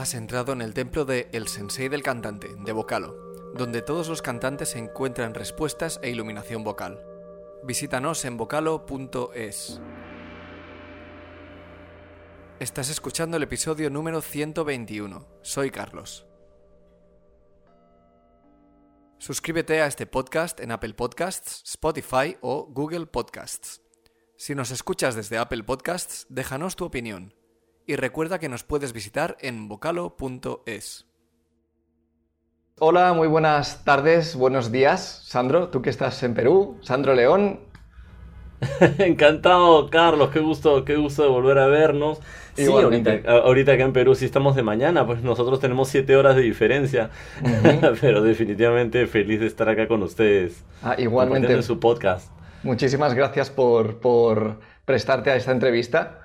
[0.00, 4.22] Has entrado en el templo de El Sensei del Cantante, de Vocalo, donde todos los
[4.22, 7.04] cantantes encuentran respuestas e iluminación vocal.
[7.64, 9.78] Visítanos en vocalo.es.
[12.60, 15.26] Estás escuchando el episodio número 121.
[15.42, 16.26] Soy Carlos.
[19.18, 23.82] Suscríbete a este podcast en Apple Podcasts, Spotify o Google Podcasts.
[24.38, 27.34] Si nos escuchas desde Apple Podcasts, déjanos tu opinión.
[27.90, 31.06] Y recuerda que nos puedes visitar en vocalo.es.
[32.78, 35.22] Hola, muy buenas tardes, buenos días.
[35.24, 36.78] Sandro, tú que estás en Perú.
[36.82, 37.58] Sandro León.
[38.98, 42.20] Encantado, Carlos, qué gusto, qué gusto de volver a vernos.
[42.54, 46.36] Sí, ahorita, ahorita, acá en Perú sí estamos de mañana, pues nosotros tenemos siete horas
[46.36, 47.10] de diferencia,
[48.00, 50.62] pero definitivamente feliz de estar acá con ustedes.
[50.84, 51.52] Ah, igualmente.
[51.52, 52.30] En su podcast.
[52.62, 56.19] Muchísimas gracias por, por prestarte a esta entrevista.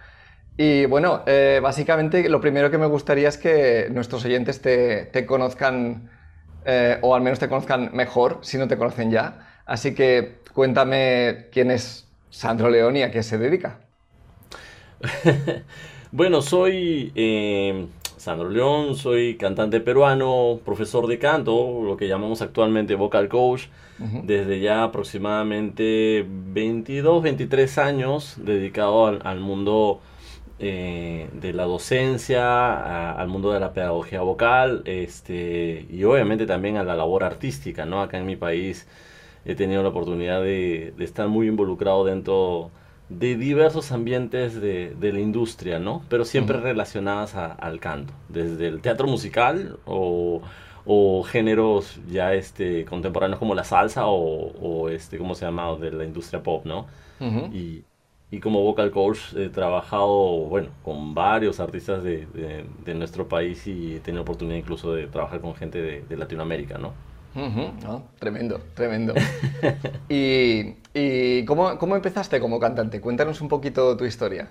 [0.58, 5.26] Y bueno, eh, básicamente lo primero que me gustaría es que nuestros oyentes te, te
[5.26, 6.10] conozcan,
[6.66, 9.62] eh, o al menos te conozcan mejor, si no te conocen ya.
[9.66, 13.80] Así que cuéntame quién es Sandro León y a qué se dedica.
[16.12, 22.96] bueno, soy eh, Sandro León, soy cantante peruano, profesor de canto, lo que llamamos actualmente
[22.96, 23.68] vocal coach,
[24.00, 30.02] desde ya aproximadamente 22, 23 años dedicado al, mundo
[30.60, 36.84] eh, de la docencia, al mundo de la pedagogía vocal este, y obviamente también a
[36.84, 37.86] la labor artística.
[37.86, 38.02] ¿no?
[38.02, 38.88] Acá en mi país
[39.46, 42.72] he tenido la oportunidad de, de estar muy involucrado dentro
[43.10, 46.02] de diversos ambientes de, de, la industria, ¿no?
[46.10, 50.42] Pero siempre relacionadas al canto, desde el teatro musical o,
[50.86, 55.76] o, géneros ya este, contemporáneos como la salsa o, o, este, ¿cómo se llama?
[55.76, 56.88] De la industria pop, ¿no?
[57.54, 57.84] y,
[58.32, 62.28] y, como vocal coach he trabajado, bueno, con varios artistas de,
[62.84, 66.94] de, nuestro país y he tenido oportunidad incluso de trabajar con gente de, Latinoamérica, ¿no?
[68.20, 69.14] tremendo, tremendo.
[70.10, 73.02] ¿Y, y cómo, cómo, empezaste como cantante?
[73.02, 74.50] Cuéntanos un poquito tu historia.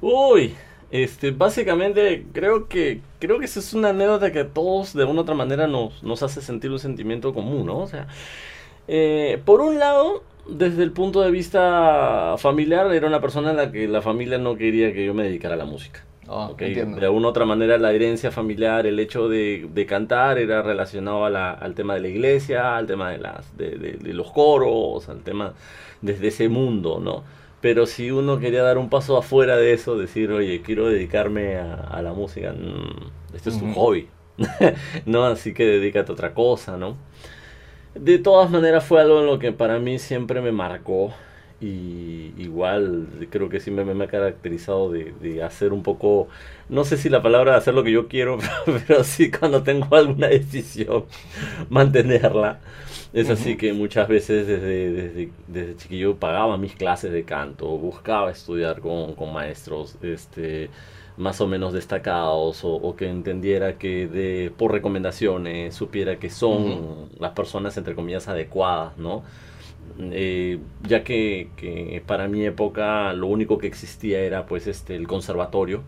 [0.00, 0.54] Uy,
[0.90, 5.20] este, básicamente creo que creo que esa es una anécdota que a todos de una
[5.20, 7.78] u otra manera nos, nos hace sentir un sentimiento común, ¿no?
[7.78, 8.08] O sea,
[8.88, 13.72] eh, por un lado, desde el punto de vista familiar, era una persona en la
[13.72, 16.04] que la familia no quería que yo me dedicara a la música.
[16.32, 21.74] Oh, De alguna otra manera la herencia familiar, el hecho de, cantar era relacionado al
[21.74, 25.54] tema de la iglesia, al tema de, las, de, los coros, al tema
[26.02, 27.24] desde ese mundo, ¿no?
[27.60, 32.00] Pero si uno quería dar un paso afuera de eso, decir, oye, quiero dedicarme a,
[32.00, 34.06] la música, mm, esto es un hobby,
[35.06, 35.24] ¿no?
[35.24, 36.96] Así que dedícate a otra cosa, ¿no?
[38.00, 41.12] De todas maneras fue algo en lo que para mí siempre me marcó
[41.60, 46.28] y igual creo que siempre me, ha caracterizado de, hacer un poco,
[46.70, 48.38] no sé si la palabra de hacer lo que yo quiero,
[48.86, 51.04] pero sí cuando tengo alguna decisión,
[51.68, 52.60] mantenerla.
[53.12, 58.30] Es así que muchas veces desde, desde, desde, chiquillo pagaba mis clases de canto, buscaba
[58.30, 60.70] estudiar con, con maestros este,
[61.16, 67.32] más o menos destacados o, que entendiera que de, por recomendaciones supiera que son las
[67.32, 69.22] personas entre comillas adecuadas, ¿no?
[69.98, 75.82] Eh, ya que, para mi época lo único que existía era pues este el conservatorio.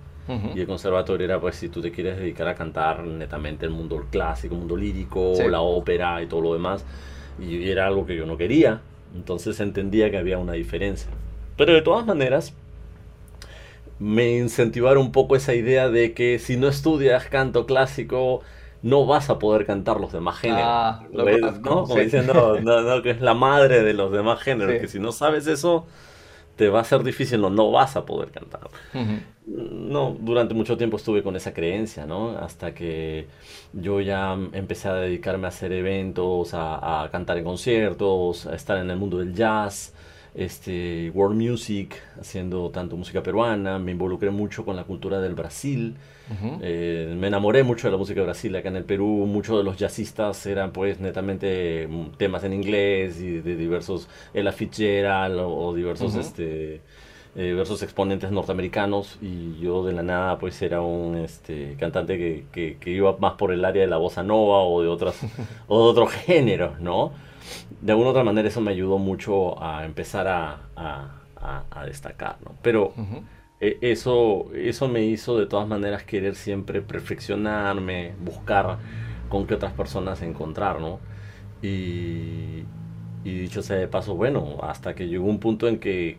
[0.55, 4.07] Y el conservatorio era pues si tú te quieres dedicar a cantar netamente el mundo
[4.11, 6.87] clásico, el mundo lírico, la ópera y todo lo demás.
[7.41, 8.81] Y era algo que yo no quería,
[9.15, 11.11] entonces entendía que había una diferencia.
[11.57, 12.55] Pero de todas maneras
[14.03, 18.41] me incentivaron un poco esa idea de que si no estudias canto clásico
[18.83, 20.65] no vas a poder cantar los demás géneros.
[20.67, 21.85] Ah, ¿no?
[21.85, 25.47] Como diciendo, no, que es la madre de los demás géneros, que si no sabes
[25.47, 25.87] eso,
[26.57, 28.69] te va a ser difícil, no, no vas a poder cantar.
[29.47, 32.31] No, durante mucho tiempo estuve con esa creencia, ¿no?
[32.39, 33.29] Hasta que
[33.73, 38.79] yo ya empecé a dedicarme a hacer eventos, a, a cantar en conciertos, a estar
[38.79, 39.95] en el mundo del jazz
[40.35, 45.97] este, world music, haciendo tanto música peruana, me involucré mucho con la cultura del Brasil,
[46.63, 49.27] eh, me enamoré mucho de la música de Brasil, acá en el Perú.
[49.27, 54.53] Muchos de los jazzistas eran pues netamente mm, temas en inglés y de diversos, Ella
[54.53, 56.81] Fitzgerald o, diversos, este, eh,
[57.35, 59.19] diversos exponentes norteamericanos.
[59.21, 63.53] Y yo de la nada pues era un este, cantante que, que, iba más por
[63.53, 65.17] el área de la bossa nova o de, otras,
[65.69, 67.13] o de otros géneros, ¿no?
[67.81, 72.55] De alguna otra manera eso me ayudó mucho a empezar a, a, destacar, ¿no?
[72.63, 72.95] Pero
[73.61, 78.79] e, eso, eso me hizo de todas maneras querer siempre perfeccionarme, buscar
[79.29, 81.01] con qué otras personas encontrar, ¿no?
[81.63, 82.65] Y,
[83.25, 86.19] y dicho sea de paso, bueno, hasta que llegó un punto en que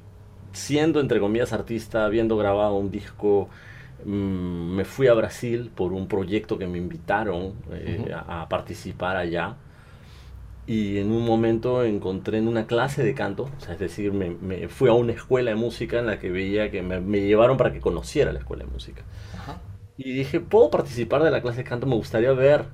[0.53, 3.49] siendo entre comillas artista, habiendo grabado un disco,
[4.05, 9.55] mm, me fui a Brasil por un proyecto que me invitaron eh, a, participar allá.
[10.65, 14.69] Y en un momento encontré en una clase de canto, o sea, es decir, me,
[14.69, 17.81] fui a una escuela de música en la que veía que me, llevaron para que
[17.81, 19.03] conociera la escuela de música.
[19.97, 21.85] Y dije, ¿puedo participar de la clase de canto?
[21.85, 22.65] Me gustaría ver,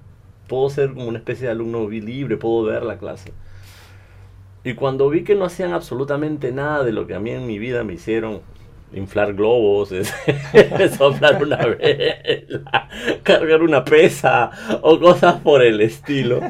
[0.48, 3.34] puedo ser como una especie de alumno libre, puedo ver la clase.
[4.64, 7.60] Y cuando vi que no hacían absolutamente nada de lo que a mí en mi
[7.60, 8.42] vida me hicieron,
[8.94, 9.90] inflar globos,
[10.98, 12.90] soplar una vela,
[13.24, 14.52] cargar una pesa
[14.82, 16.42] o cosas por el estilo,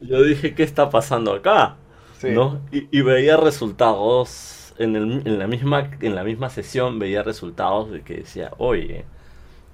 [0.00, 1.76] yo dije, ¿qué está pasando acá?
[2.22, 2.60] ¿No?
[2.72, 8.02] Y, veía resultados en, el, en, la misma, en la misma sesión, veía resultados de
[8.02, 9.04] que decía, oye,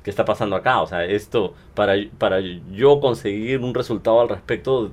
[0.02, 0.82] ¿qué está pasando acá?
[0.82, 4.90] O sea, esto, para, para yo conseguir un resultado al respecto,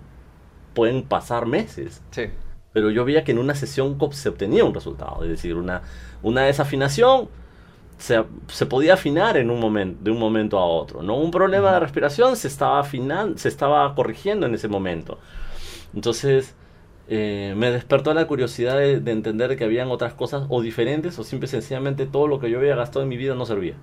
[0.74, 2.02] pueden pasar meses.
[2.12, 2.30] Sí
[2.74, 5.82] pero yo veía que en una sesión se obtenía un resultado, es decir, una,
[6.22, 7.30] una desafinación
[7.98, 11.18] se, se, podía afinar en un momento, de un momento a otro, ¿no?
[11.18, 15.20] Un problema de respiración se estaba afinando, se estaba corrigiendo en ese momento.
[15.94, 16.56] Entonces,
[17.10, 21.24] eh, me despertó la curiosidad de, de, entender que habían otras cosas o diferentes o
[21.24, 23.76] simple y sencillamente todo lo que yo había gastado en mi vida no servía.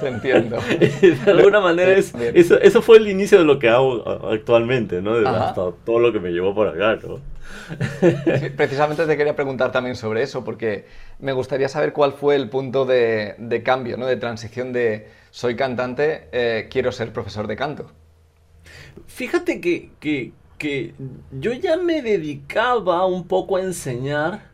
[0.00, 0.58] Te entiendo.
[0.78, 5.16] de alguna manera es, eso, eso, fue el inicio de lo que hago actualmente, ¿no?
[5.16, 7.20] De hasta todo lo que me llevó por acá, ¿no?
[8.56, 10.86] Precisamente te quería preguntar también sobre eso, porque
[11.18, 14.06] me gustaría saber cuál fue el punto de, de cambio, ¿no?
[14.06, 17.90] De transición de soy cantante, eh, quiero ser profesor de canto.
[19.06, 20.94] Fíjate que, que, que
[21.30, 24.50] yo ya me dedicaba un poco a enseñar,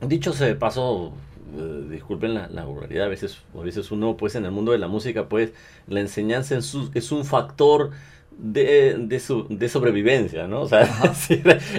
[0.00, 1.12] dicho se pasó
[1.56, 4.78] eh, disculpen la, la vulgaridad, a veces, a veces uno, pues en el mundo de
[4.78, 5.52] la música, pues
[5.86, 7.90] la enseñanza es, un factor
[8.38, 10.62] de, de, sobrevivencia, ¿no?
[10.62, 10.82] O sea,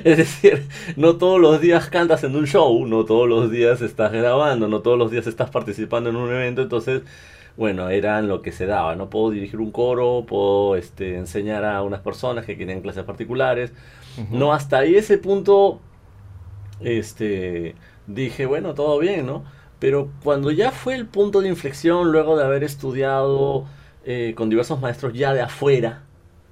[0.03, 0.67] es decir,
[0.97, 4.81] no todos los días cantas en un show, no todos los días estás grabando, no
[4.81, 7.03] todos los días estás participando en un evento, entonces,
[7.55, 9.09] bueno, eran lo que se daba, ¿no?
[9.09, 13.71] Puedo dirigir un coro, puedo este, enseñar a unas personas que quieren clases particulares,
[14.31, 15.79] no, hasta ahí ese punto,
[16.81, 17.75] este,
[18.05, 19.45] dije, bueno, todo bien, ¿no?
[19.79, 23.65] Pero cuando ya fue el punto de inflexión, luego de haber estudiado
[24.03, 26.03] eh, con diversos maestros ya de afuera,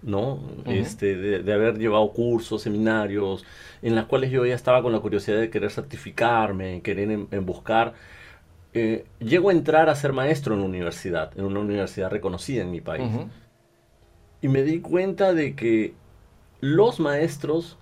[0.02, 0.40] ¿no?
[0.66, 3.46] este, de, haber llevado cursos, seminarios,
[3.82, 7.94] en las cuales yo ya estaba con la curiosidad de querer certificarme, querer en, buscar.
[8.74, 12.72] Eh, llego a entrar a ser maestro en una universidad, en una universidad reconocida en
[12.72, 13.12] mi país.
[14.42, 15.94] Y me di cuenta de que
[16.60, 17.78] los maestros,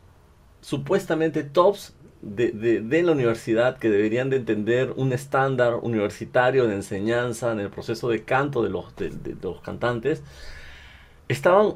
[0.62, 7.60] supuestamente tops de, la universidad que deberían de entender un estándar universitario de enseñanza en
[7.60, 10.24] el proceso de canto de los, de, los cantantes,
[11.28, 11.76] estaban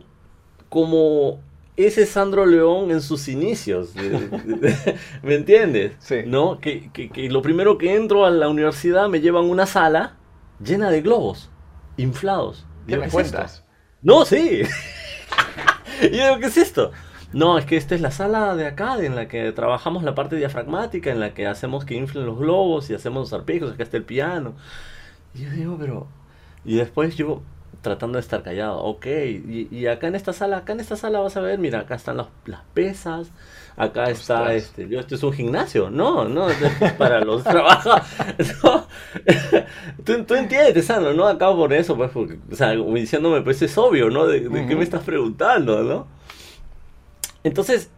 [0.70, 1.40] como
[1.76, 3.94] ese Sandro León en sus inicios.
[5.24, 5.94] ¿Me entiendes?
[6.26, 6.60] ¿No?
[6.60, 10.18] Que, que, lo primero que entro a la universidad me llevan una sala
[10.64, 11.50] llena de globos
[11.98, 12.66] inflados.
[12.88, 13.64] ¿Qué me cuentas?
[14.02, 14.62] No, sí.
[16.02, 16.92] y yo digo, ¿qué es esto?
[17.32, 20.36] No, es que esta es la sala de acá en la que trabajamos la parte
[20.36, 23.98] diafragmática, en la que hacemos que inflen los globos y hacemos los arpegios, acá está
[23.98, 24.56] el piano.
[25.34, 26.08] Y yo digo, pero...
[26.66, 27.42] Y después yo
[27.82, 31.38] tratando de estar callado, ok, y, acá en esta sala, acá en esta sala vas
[31.38, 32.28] a ver, mira, acá están las,
[32.74, 33.32] pesas,
[33.78, 36.58] acá está, este, yo, esto es un gimnasio, no, no, es
[36.98, 38.02] para los trabajos,
[40.04, 43.78] tú, tú, entiendes, Sandro, no acabo por eso, pues, porque, o sea, diciéndome, pues es
[43.78, 44.28] obvio, ¿no?
[44.28, 46.08] De, qué me estás preguntando, ¿no?
[47.44, 47.90] Entonces,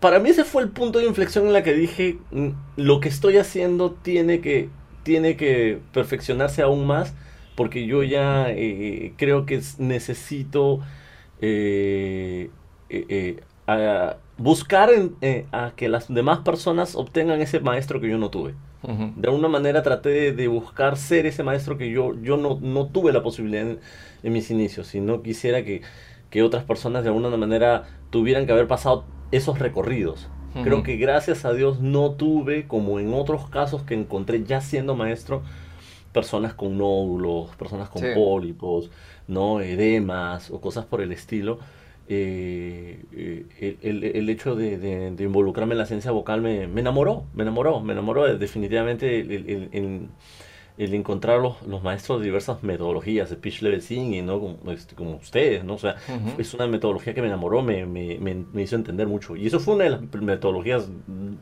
[0.00, 3.08] para mí ese fue el punto de inflexión en la que dije, mm, lo que
[3.08, 4.70] estoy haciendo tiene que,
[5.02, 7.14] tiene que perfeccionarse aún más,
[7.58, 10.78] porque yo ya eh, creo que necesito
[11.40, 12.50] eh,
[12.88, 13.40] eh,
[14.36, 14.90] buscar
[15.50, 18.54] a que las demás personas obtengan ese maestro que yo no tuve.
[19.16, 23.12] De alguna manera traté de, buscar ser ese maestro que yo, yo no, no tuve
[23.12, 23.80] la posibilidad en,
[24.22, 25.82] en mis inicios, sino quisiera que
[26.30, 30.28] que otras personas de alguna manera tuvieran que haber pasado esos recorridos.
[30.64, 34.96] Creo que gracias a Dios no tuve, como en otros casos que encontré ya siendo
[34.96, 35.42] maestro,
[36.12, 38.90] personas con nódulos, personas con pólipos,
[39.26, 39.60] ¿no?
[39.60, 41.58] edemas o cosas por el estilo.
[42.10, 47.92] Eh, eh, el, hecho de, involucrarme en la ciencia vocal me, enamoró, me enamoró, me
[47.92, 50.08] enamoró definitivamente el,
[50.78, 54.38] el encontrar los, los, maestros de diversas metodologías, de pitch level singing, ¿no?
[54.38, 55.74] Como, este, como ustedes, ¿no?
[55.74, 55.96] O sea,
[56.38, 59.34] es una metodología que me enamoró, me, me, me, hizo entender mucho.
[59.34, 60.88] Y eso fue una de las metodologías,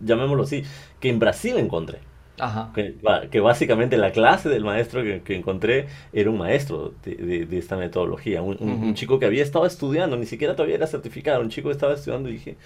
[0.03, 0.65] llamémoslo así,
[0.99, 2.01] que en Brasil encontré.
[2.38, 2.71] Ajá.
[2.75, 2.97] Que,
[3.31, 7.76] que, básicamente la clase del maestro que, que encontré era un maestro de, de, esta
[7.76, 11.69] metodología, un, un, chico que había estado estudiando, ni siquiera todavía era certificado, un chico
[11.69, 12.57] que estaba estudiando y dije,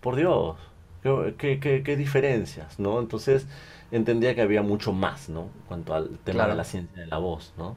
[0.00, 0.56] por Dios,
[1.02, 2.98] ¿Qué, diferencias, no?
[3.00, 3.46] Entonces
[3.90, 5.42] entendía que había mucho más, ¿no?
[5.42, 7.76] En cuanto al tema de la ciencia de la voz, ¿no?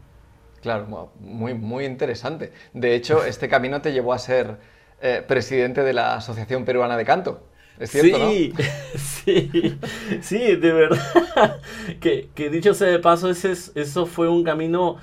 [0.61, 2.51] Claro, muy, muy interesante.
[2.73, 4.57] De hecho, este camino te llevó a ser
[5.01, 7.43] eh, presidente de la Asociación Peruana de Canto.
[7.81, 8.53] ¿Es cierto, sí,
[8.95, 9.77] sí,
[10.21, 11.59] sí, de verdad.
[11.99, 14.97] que, dicho sea de paso, ese, eso fue un camino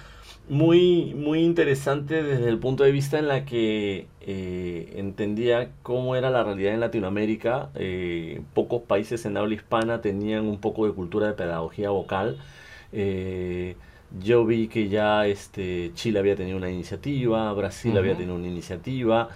[0.49, 6.31] muy, muy interesante desde el punto de vista en la que eh, entendía cómo era
[6.31, 7.71] la realidad en Latinoamérica.
[7.75, 12.39] Eh, pocos países en habla hispana tenían un poco de cultura de pedagogía vocal.
[12.93, 13.75] Eh,
[14.21, 19.31] yo vi que ya este, Chile había tenido una iniciativa, Brasil había tenido una iniciativa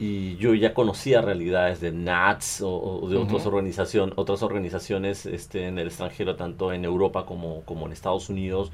[0.00, 5.78] y yo ya conocía realidades de NATS o, de otras, organización, otras organizaciones este, en
[5.78, 8.72] el extranjero, tanto en Europa como, como en Estados Unidos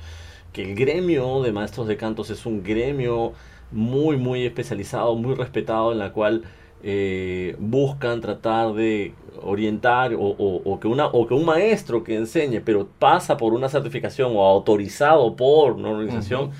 [0.52, 3.32] que el gremio de maestros de cantos es un gremio
[3.72, 6.44] muy, muy especializado, muy respetado, en la cual
[6.84, 12.86] eh, buscan tratar de orientar o, que una, o que un maestro que enseñe, pero
[13.00, 16.52] pasa por una certificación o autorizado por una organización,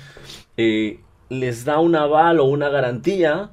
[0.57, 3.51] eh, les da un aval o una garantía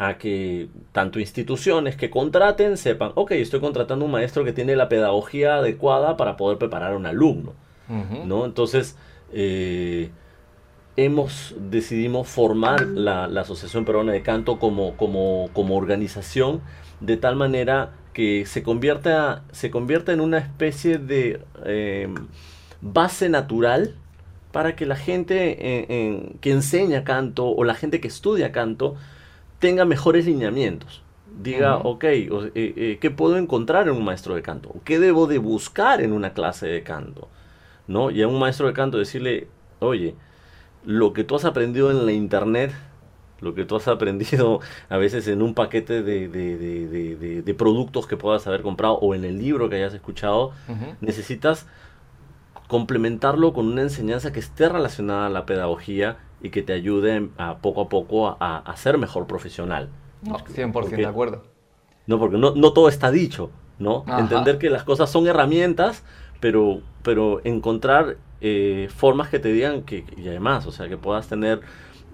[0.00, 4.88] a que tanto instituciones que contraten sepan, ok, estoy contratando un maestro que tiene la
[4.88, 7.52] pedagogía adecuada para poder preparar a un alumno,
[8.24, 8.46] ¿no?
[8.46, 8.96] Entonces,
[9.30, 10.10] eh,
[10.96, 16.62] hemos decidimos formar la, Asociación Peruana de Canto como, como, como, organización
[17.00, 22.14] de tal manera que se convierta, se convierta en una especie de em,
[22.80, 23.96] base natural
[24.50, 28.96] para que la gente que enseña canto o la gente que estudia canto
[29.60, 31.02] tenga mejores lineamientos.
[31.40, 34.74] Diga, ok, eh, eh, ¿qué puedo encontrar en un maestro de canto?
[34.84, 37.28] ¿Qué debo de buscar en una clase de canto?
[37.90, 38.10] ¿no?
[38.10, 39.48] Y a un maestro de canto decirle,
[39.80, 40.14] oye,
[40.84, 42.72] lo que tú has aprendido en la internet,
[43.40, 48.62] lo que tú has aprendido a veces en un paquete de, productos que puedas haber
[48.62, 50.52] comprado o en el libro que hayas escuchado,
[51.00, 51.66] necesitas
[52.68, 57.58] complementarlo con una enseñanza que esté relacionada a la pedagogía y que te ayude a
[57.58, 59.88] poco a poco a, ser mejor profesional.
[60.24, 61.42] 100% de acuerdo.
[62.06, 64.04] No, porque no, no todo está dicho, ¿no?
[64.18, 66.04] Entender que las cosas son herramientas,
[66.40, 71.28] pero, pero encontrar eh, formas que te digan que, y además, o sea, que puedas
[71.28, 71.60] tener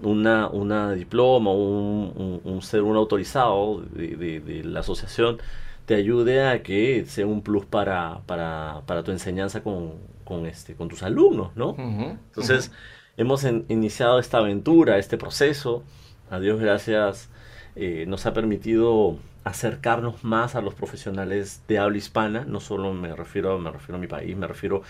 [0.01, 5.37] una, una diploma, un, un, ser un autorizado de, la asociación,
[5.85, 9.93] te ayude a que sea un plus para, para, para tu enseñanza con,
[10.25, 11.75] con, este, con tus alumnos, ¿no?
[11.77, 12.71] Entonces,
[13.17, 15.83] hemos iniciado esta aventura, este proceso,
[16.29, 17.29] a Dios gracias,
[17.75, 23.15] eh, nos ha permitido acercarnos más a los profesionales de habla hispana, no solo me
[23.15, 24.83] refiero, me refiero a mi país, me refiero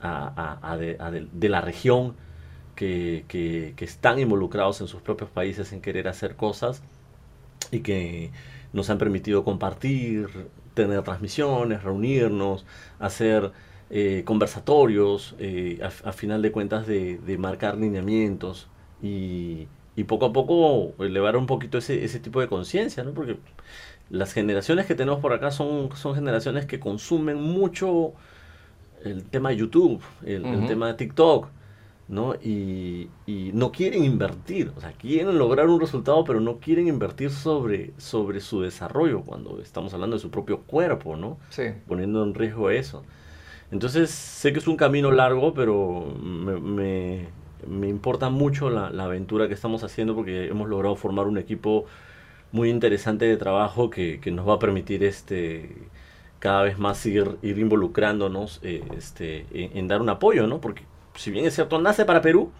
[0.00, 2.14] a, de, la región
[2.76, 6.82] que, que, están involucrados en sus propios países en querer hacer cosas
[7.70, 8.30] y que
[8.72, 12.66] nos han permitido compartir, tener transmisiones, reunirnos,
[12.98, 13.52] hacer
[13.96, 18.66] eh, conversatorios, eh, a, final de cuentas de, de marcar lineamientos
[19.00, 23.12] y, y, poco a poco elevar un poquito ese, ese tipo de conciencia, ¿no?
[23.12, 23.36] Porque
[24.10, 28.14] las generaciones que tenemos por acá son, son generaciones que consumen mucho
[29.04, 31.46] el tema de YouTube, el, tema de TikTok,
[32.08, 32.34] ¿no?
[32.34, 37.92] Y, no quieren invertir, o sea, quieren lograr un resultado, pero no quieren invertir sobre,
[37.98, 41.38] sobre su desarrollo cuando estamos hablando de su propio cuerpo, ¿no?
[41.50, 41.66] Sí.
[41.86, 43.04] Poniendo en riesgo eso.
[43.70, 47.26] Entonces, sé que es un camino largo, pero me,
[47.88, 51.86] importa mucho la, la aventura que estamos haciendo porque hemos logrado formar un equipo
[52.54, 55.70] muy interesante de trabajo que, nos va a permitir este
[56.38, 60.60] cada vez más ir, ir involucrándonos eh, este, en, dar un apoyo, ¿no?
[60.60, 60.84] Porque
[61.16, 62.52] si bien es cierto, nace para Perú,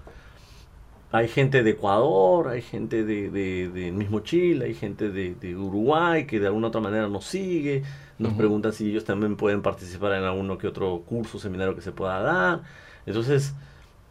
[1.15, 6.41] hay gente de Ecuador, hay gente de, de, mismo Chile, hay gente de, Uruguay que
[6.41, 7.85] de alguna otra manera nos sigue,
[8.19, 11.93] nos preguntan si ellos también pueden participar en alguno que otro curso, seminario que se
[11.93, 12.63] pueda dar.
[13.07, 13.55] Entonces,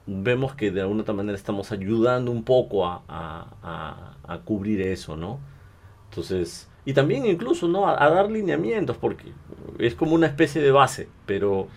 [0.06, 5.18] vemos que de alguna otra manera estamos ayudando un poco a, a, a cubrir eso,
[5.18, 5.40] ¿no?
[6.10, 7.86] Entonces, y también incluso, ¿no?
[7.86, 9.34] A, dar lineamientos, porque
[9.78, 11.68] es como una especie de base, pero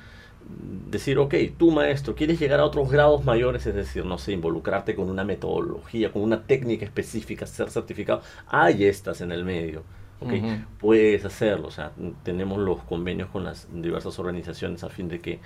[0.91, 4.95] decir, ok, tú maestro, quieres llegar a otros grados mayores, es decir, no sé, involucrarte
[4.95, 9.83] con una metodología, con una técnica específica, ser certificado, hay estas en el medio.
[10.19, 15.21] Okay, Puedes hacerlo, o sea, tenemos los convenios con las diversas organizaciones a fin de
[15.21, 15.41] que,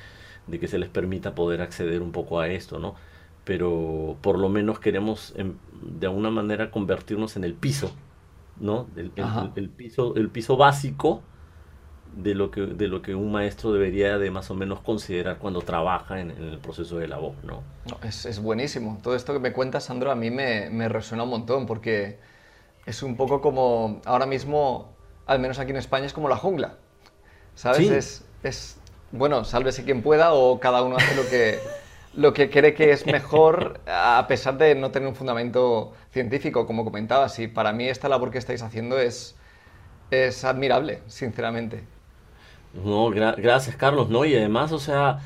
[0.46, 2.94] de que se les permita poder acceder un poco a esto, ¿no?
[3.44, 7.92] Pero por lo menos queremos em, de alguna manera convertirnos en el piso
[8.60, 8.86] ¿no?
[8.94, 9.10] El,
[9.70, 11.22] piso, el piso básico
[12.14, 15.62] de lo, que, de lo que un maestro debería de más o menos considerar cuando
[15.62, 17.62] trabaja en, el proceso de la voz, ¿no?
[18.02, 18.98] es, buenísimo.
[19.02, 22.18] Todo esto que me cuentas, Sandro, a mí me, me resuena un montón porque
[22.86, 24.92] es un poco como ahora mismo,
[25.26, 26.76] al menos aquí en España, es como la jungla.
[27.54, 27.90] ¿sabes?
[27.90, 28.76] Es, es,
[29.12, 31.58] bueno, sálvese quien pueda o cada uno hace lo que,
[32.14, 36.84] lo que cree que es mejor a pesar de no tener un fundamento científico, como
[36.84, 37.38] comentabas.
[37.38, 39.36] Y para mí esta labor que estáis haciendo es,
[40.10, 41.84] es admirable, sinceramente.
[42.72, 44.24] No, gracias Carlos, ¿no?
[44.24, 45.20] Y además, o sea,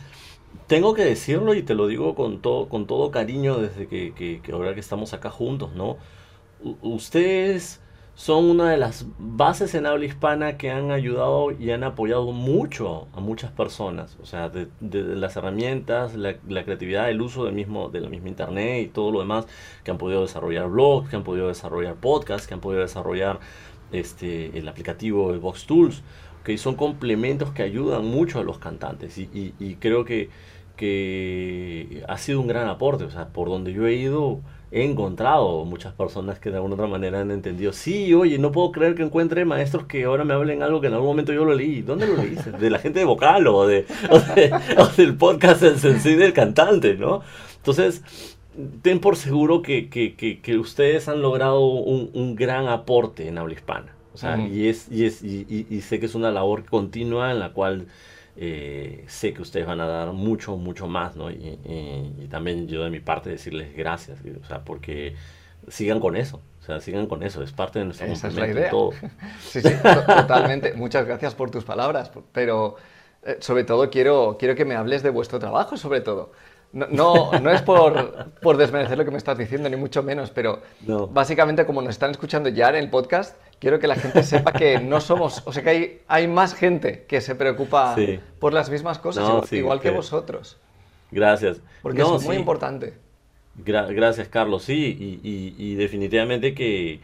[0.66, 4.40] tengo que decirlo y te lo digo con todo, con todo cariño desde que, que,
[4.40, 5.98] que ahora que estamos acá juntos, ¿no?
[6.82, 7.80] ustedes
[8.14, 13.08] son una de las bases en habla hispana que han ayudado y han apoyado mucho
[13.12, 14.16] a muchas personas.
[14.22, 18.84] O sea, de, las herramientas, la, creatividad, el uso del mismo, de la misma internet
[18.84, 19.46] y todo lo demás,
[19.82, 23.40] que han podido desarrollar blogs, que han podido desarrollar podcasts, que han podido desarrollar
[23.90, 26.02] este, el aplicativo de Vox Tools,
[26.44, 29.18] que son complementos que ayudan mucho a los cantantes.
[29.18, 30.28] Y, creo que,
[32.08, 33.04] ha sido un gran aporte.
[33.04, 34.40] O sea, por donde yo he ido
[34.74, 38.72] he encontrado muchas personas que de alguna otra manera han entendido, sí, oye, no puedo
[38.72, 41.54] creer que encuentre maestros que ahora me hablen algo que en algún momento yo lo
[41.54, 41.82] leí.
[41.82, 42.36] ¿Dónde lo leí?
[42.58, 43.86] De la gente de vocal o, de,
[44.76, 47.22] o, del podcast El Sensei del cantante, ¿no?
[47.58, 48.02] Entonces,
[48.82, 49.88] ten por seguro que,
[50.58, 53.93] ustedes han logrado un, gran aporte en habla hispana.
[54.14, 57.40] O sea, y, es, y, es, y, y sé que es una labor continua en
[57.40, 57.88] la cual
[58.36, 61.30] eh, sé que ustedes van a dar mucho, mucho más, ¿no?
[61.30, 65.14] Y, también yo de mi parte decirles gracias, o sea, porque
[65.68, 68.48] sigan con eso, o sea, sigan con eso, es parte de nuestro Esa es la
[68.48, 68.70] idea.
[68.70, 68.90] Todo.
[69.40, 69.70] sí, sí,
[70.06, 70.74] totalmente.
[70.74, 72.74] Muchas gracias por tus palabras, pero
[73.24, 76.32] eh, sobre todo quiero, quiero que me hables de vuestro trabajo, sobre todo.
[76.74, 80.60] No, no, es por, por, desmerecer lo que me estás diciendo, ni mucho menos, pero
[81.10, 84.80] básicamente como nos están escuchando ya en el podcast, quiero que la gente sepa que
[84.80, 87.94] no somos, o sea que hay, hay más gente que se preocupa
[88.40, 90.58] por las mismas cosas, igual que, vosotros.
[91.12, 91.60] Gracias.
[91.80, 92.94] Porque eso es muy importante.
[93.54, 94.64] gracias, Carlos.
[94.64, 96.98] Sí, y, definitivamente que,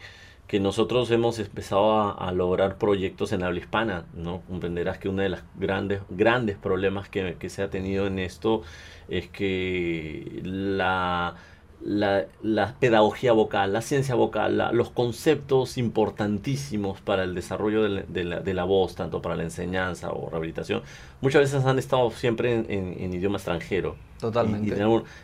[0.51, 4.41] que, nosotros hemos empezado a, lograr proyectos en habla hispana, ¿no?
[4.47, 8.61] Comprenderás que uno de los grandes, grandes problemas que, que se ha tenido en esto
[9.07, 11.35] es que la,
[11.83, 18.95] la, pedagogía vocal, la ciencia vocal, los conceptos importantísimos para el desarrollo de la, voz,
[18.95, 20.81] tanto para la enseñanza o rehabilitación,
[21.21, 23.95] muchas veces han estado siempre en, idioma extranjero.
[24.19, 24.77] Totalmente.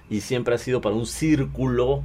[0.10, 2.04] Y, siempre ha sido para un círculo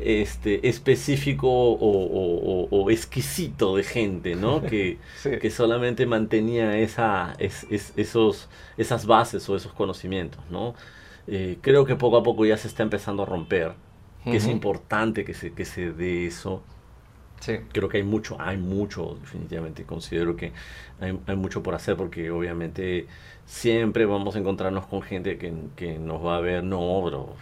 [0.00, 4.62] este, específico o, exquisito de gente, ¿no?
[4.66, 10.74] Que, que solamente mantenía esa, esos, esas bases o esos conocimientos, ¿no?
[11.26, 13.72] Eh, creo que poco a poco ya se está empezando a romper,
[14.24, 16.62] que es importante que se, que se dé eso.
[17.46, 17.58] Sí.
[17.72, 20.52] Creo que hay mucho, hay mucho, definitivamente considero que
[21.00, 23.06] hay, hay, mucho por hacer porque obviamente
[23.44, 27.36] siempre vamos a encontrarnos con gente que, que nos va a ver, no, bro,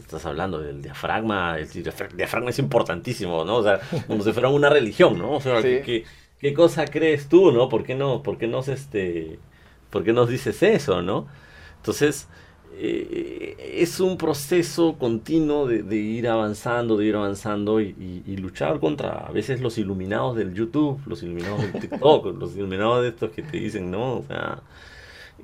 [0.00, 3.56] estás hablando del diafragma, el diafragma es importantísimo, ¿no?
[3.56, 5.32] O sea, como si fuera una religión, ¿no?
[5.32, 6.06] O sea, ¿qué,
[6.38, 7.68] qué, cosa crees tú, ¿no?
[7.68, 9.38] ¿Por qué no, por qué nos, este,
[9.90, 11.26] por qué nos dices eso, ¿no?
[11.76, 12.28] Entonces,
[12.76, 19.32] eh, es un proceso continuo de, ir avanzando, de ir avanzando y, luchar contra a
[19.32, 23.58] veces los iluminados del YouTube, los iluminados del TikTok, los iluminados de estos que te
[23.58, 24.18] dicen, ¿no?
[24.18, 24.60] O sea,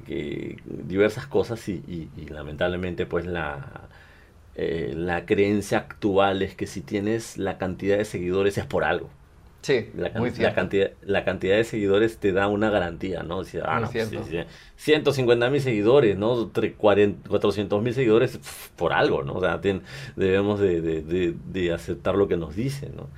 [0.06, 3.88] que diversas cosas y, lamentablemente pues la,
[4.54, 9.10] eh, la creencia actual es que si tienes la cantidad de seguidores es por algo.
[9.62, 10.10] Sí, la,
[10.54, 13.42] cantidad, la cantidad de seguidores te da una garantía, ¿no?
[13.42, 13.88] Decía, ah, no,
[14.76, 16.50] 150 mil seguidores, ¿no?
[16.78, 18.38] 400 mil seguidores
[18.76, 19.34] por algo, ¿no?
[19.34, 19.60] O sea,
[20.16, 23.08] debemos de, aceptar lo que nos dicen, ¿no?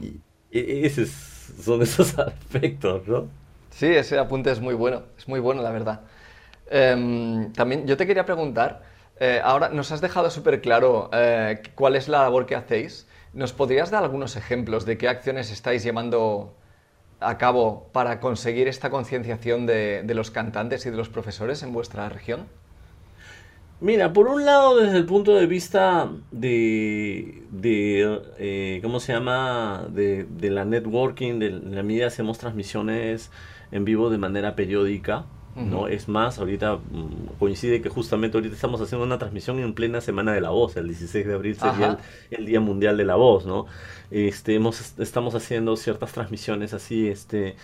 [0.00, 0.20] y
[0.52, 3.28] e, esos son esos aspectos, ¿no?
[3.70, 6.02] Sí, ese apunte es muy bueno, es muy bueno, la verdad.
[6.70, 8.82] Em, también yo te quería preguntar,
[9.18, 13.54] eh, ahora nos has dejado súper claro eh, cuál es la labor que hacéis, ¿Nos
[13.54, 16.54] podrías dar algunos ejemplos de qué acciones estáis llevando
[17.18, 22.08] a cabo para conseguir esta concienciación de, los cantantes y de los profesores en vuestra
[22.10, 22.46] región?
[23.80, 27.42] Mira, por un lado, desde el punto de vista de,
[28.38, 29.86] eh, ¿cómo se llama?
[29.90, 33.30] De, la networking, de la medida hacemos transmisiones
[33.72, 35.24] en vivo de manera periódica.
[35.54, 35.86] ¿No?
[35.86, 40.32] Es más, ahorita mm, coincide que justamente ahorita estamos haciendo una transmisión en plena Semana
[40.32, 41.98] de la Voz, el 16 de abril sería
[42.30, 43.66] el, Día Mundial de la Voz, ¿no?
[44.10, 47.56] Este, hemos, estamos haciendo ciertas transmisiones así, este,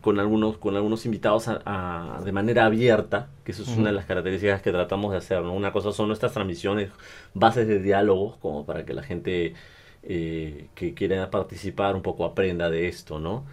[0.00, 4.62] con algunos, con algunos invitados de manera abierta, que eso es una de las características
[4.62, 5.52] que tratamos de hacer, ¿no?
[5.52, 6.90] Una cosa son nuestras transmisiones,
[7.34, 9.54] bases de diálogo, como para que la gente
[10.02, 13.44] eh, que quiera participar un poco aprenda de esto, ¿no?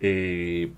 [0.00, 0.72] Eh,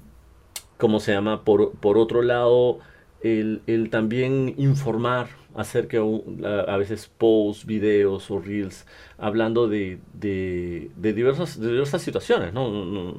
[0.78, 1.44] ¿cómo se llama?
[1.44, 2.78] Por, por otro lado,
[3.22, 8.86] el, también informar, hacer que a, veces posts, videos o reels,
[9.18, 13.14] hablando de, de, diversas, diversas situaciones, ¿no?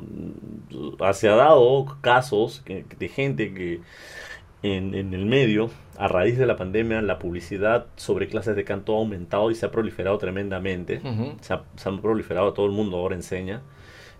[1.13, 3.81] Se ha dado casos de gente que
[4.61, 8.97] en, el medio, a raíz de la pandemia, la publicidad sobre clases de canto ha
[8.99, 11.01] aumentado y se ha proliferado tremendamente.
[11.41, 13.61] se, ha, se, han proliferado, todo el mundo ahora enseña.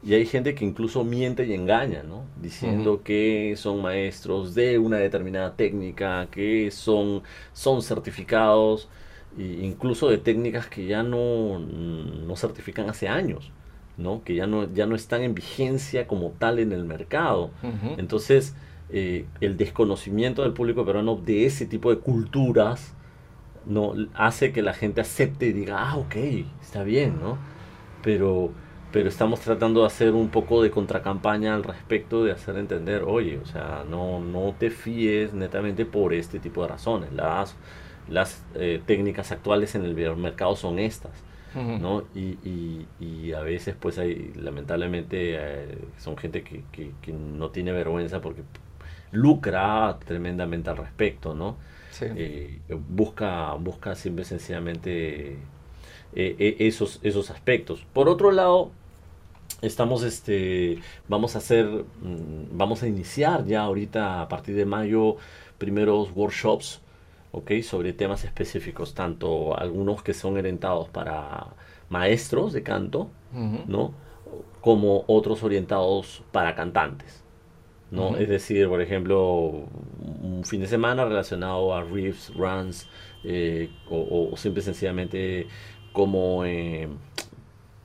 [0.05, 2.25] Y hay gente que incluso miente y engaña, ¿no?
[2.39, 8.87] Diciendo que son maestros de una determinada técnica, que son, son certificados,
[9.35, 13.51] e incluso de técnicas que ya no, no certifican hace años,
[13.97, 14.23] ¿no?
[14.23, 17.49] Que ya no, ya no están en vigencia como tal en el mercado.
[17.97, 18.55] Entonces,
[18.91, 22.93] eh, el desconocimiento del público peruano de ese tipo de culturas,
[23.65, 23.93] ¿no?
[24.13, 26.15] Hace que la gente acepte y diga, ah, ok,
[26.61, 27.39] está bien, ¿no?
[28.03, 28.51] Pero
[28.95, 33.38] pero estamos tratando de hacer un poco de contracampaña al respecto, de hacer entender, oye,
[33.39, 37.12] o sea, no, no te fíes netamente por este tipo de razones.
[37.12, 37.58] Las,
[38.08, 41.12] las eh, técnicas actuales en el mercado son estas.
[41.53, 42.03] ¿no?
[42.15, 47.49] Y, y, y, a veces pues hay lamentablemente eh, son gente que, que, que, no
[47.49, 48.43] tiene vergüenza porque
[49.12, 51.58] lucra tremendamente al respecto, ¿no?
[52.01, 55.38] Eh, busca, busca siempre sencillamente
[56.13, 57.86] esos, esos aspectos.
[57.93, 58.71] Por otro lado,
[59.61, 65.17] estamos este vamos a hacer mm, vamos a iniciar ya ahorita a partir de mayo
[65.57, 66.81] primeros workshops
[67.31, 71.47] ok sobre temas específicos tanto algunos que son orientados para
[71.89, 73.09] maestros de canto
[73.67, 73.93] no
[74.61, 77.23] como otros orientados para cantantes
[77.91, 79.67] no es decir por ejemplo
[79.99, 82.87] un fin de semana relacionado a riffs runs
[83.23, 85.47] eh, o, o, simple sencillamente
[85.91, 86.87] como eh,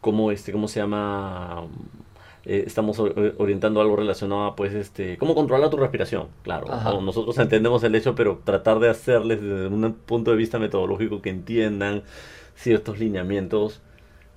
[0.01, 1.67] cómo, este, ¿cómo se llama?
[2.45, 6.29] Eh, estamos orientando algo relacionado a, pues, este, cómo controlar tu respiración.
[6.43, 11.21] Claro, nosotros entendemos el hecho, pero tratar de hacerles desde un punto de vista metodológico
[11.21, 12.03] que entiendan
[12.55, 13.83] ciertos lineamientos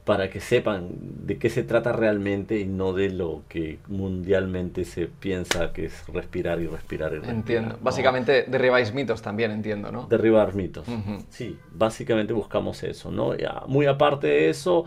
[0.06, 0.90] para que sepan
[1.26, 6.08] de qué se trata realmente y no de lo que mundialmente se piensa que es
[6.08, 7.12] respirar y respirar.
[7.14, 7.78] Y respirar entiendo.
[7.82, 10.08] Básicamente derribáis mitos también, entiendo, ¿no?
[10.08, 10.86] Derribar mitos.
[11.30, 13.36] Sí, básicamente buscamos eso, ¿no?
[13.36, 14.86] Ya, muy aparte de eso,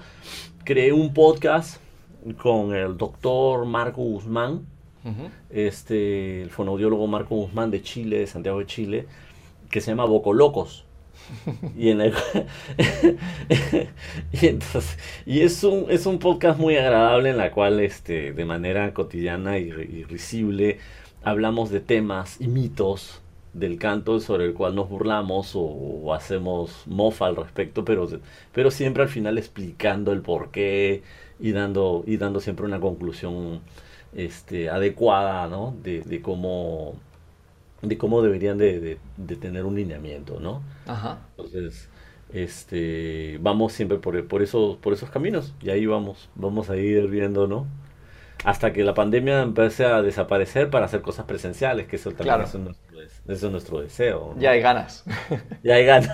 [0.64, 1.80] creé un podcast
[2.38, 4.66] con el doctor Marco Guzmán,
[5.50, 9.06] este, el fonoaudiólogo Marco Guzmán de Chile, de Santiago de Chile,
[9.70, 10.85] que se llama Bocolocos.
[11.76, 12.00] y, en
[14.32, 18.44] y, entonces, y es un, es un podcast muy agradable en la cual este, de
[18.44, 19.70] manera cotidiana y,
[20.04, 20.78] risible
[21.22, 23.20] hablamos de temas y mitos
[23.52, 28.06] del canto sobre el cual nos burlamos o, hacemos mofa al respecto, pero,
[28.52, 31.02] pero siempre al final explicando el porqué
[31.40, 33.60] y dando, y dando siempre una conclusión
[34.14, 35.74] este, adecuada ¿no?
[35.82, 36.94] de, de, cómo,
[37.82, 40.40] de cómo deberían de, de, tener un lineamiento.
[40.40, 40.62] ¿no?
[40.86, 41.18] Ajá.
[41.36, 41.88] Entonces,
[42.32, 47.06] este, vamos siempre por, por, esos, por esos caminos y ahí vamos, vamos a ir
[47.08, 47.66] viendo, ¿no?
[48.44, 52.54] hasta que la pandemia empiece a desaparecer para hacer cosas presenciales, que eso también es,
[52.54, 54.34] nuestro, es, nuestro, deseo.
[54.38, 55.04] Ya hay ganas.
[55.62, 56.10] Ya hay ganas.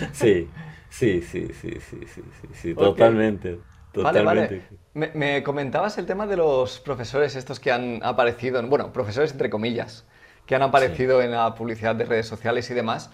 [0.12, 0.48] sí,
[0.88, 3.58] sí, sí, sí, sí, sí, sí, totalmente.
[3.94, 4.62] Vale, vale.
[4.94, 10.06] Me, comentabas el tema de los profesores estos que han aparecido, bueno, profesores entre comillas,
[10.46, 13.10] que han aparecido en la publicidad de redes sociales y demás.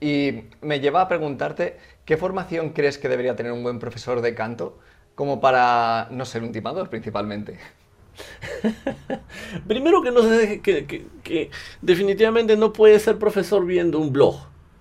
[0.00, 4.34] Y me lleva a preguntarte, ¿qué formación crees que debería tener un buen profesor de
[4.34, 4.78] canto
[5.14, 7.58] como para no ser un timador principalmente?
[9.68, 14.36] Primero que no sé, que, definitivamente no puede ser profesor viendo un blog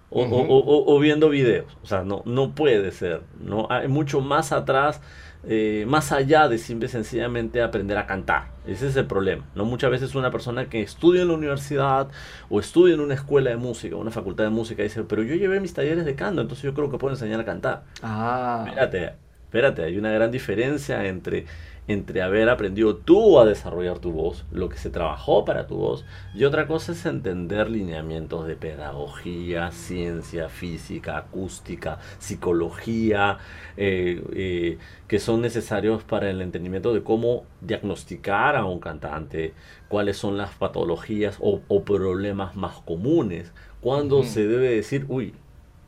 [0.09, 1.77] o, viendo videos.
[1.83, 3.21] O sea, no, no puede ser.
[3.39, 3.67] ¿no?
[3.69, 5.01] Hay mucho más atrás,
[5.43, 8.49] eh, más allá de simple sencillamente aprender a cantar.
[8.65, 9.45] Ese es el problema.
[9.55, 9.65] ¿no?
[9.65, 12.09] Muchas veces una persona que estudia en la universidad
[12.49, 15.59] o estudia en una escuela de música, una facultad de música, dice, pero yo llevé
[15.59, 17.83] mis talleres de canto, entonces yo creo que puedo enseñar a cantar.
[18.03, 18.65] Ah.
[18.67, 19.13] Espérate,
[19.45, 21.45] espérate, hay una gran diferencia entre
[21.91, 26.05] entre haber aprendido tú a desarrollar tu voz, lo que se trabajó para tu voz,
[26.33, 33.37] y otra cosa es entender lineamientos de pedagogía, ciencia, física, acústica, psicología,
[33.77, 34.77] eh, eh,
[35.07, 39.53] que son necesarios para el entendimiento de cómo diagnosticar a un cantante,
[39.87, 43.51] cuáles son las patologías o, problemas más comunes,
[43.81, 45.33] cuándo se debe decir, uy,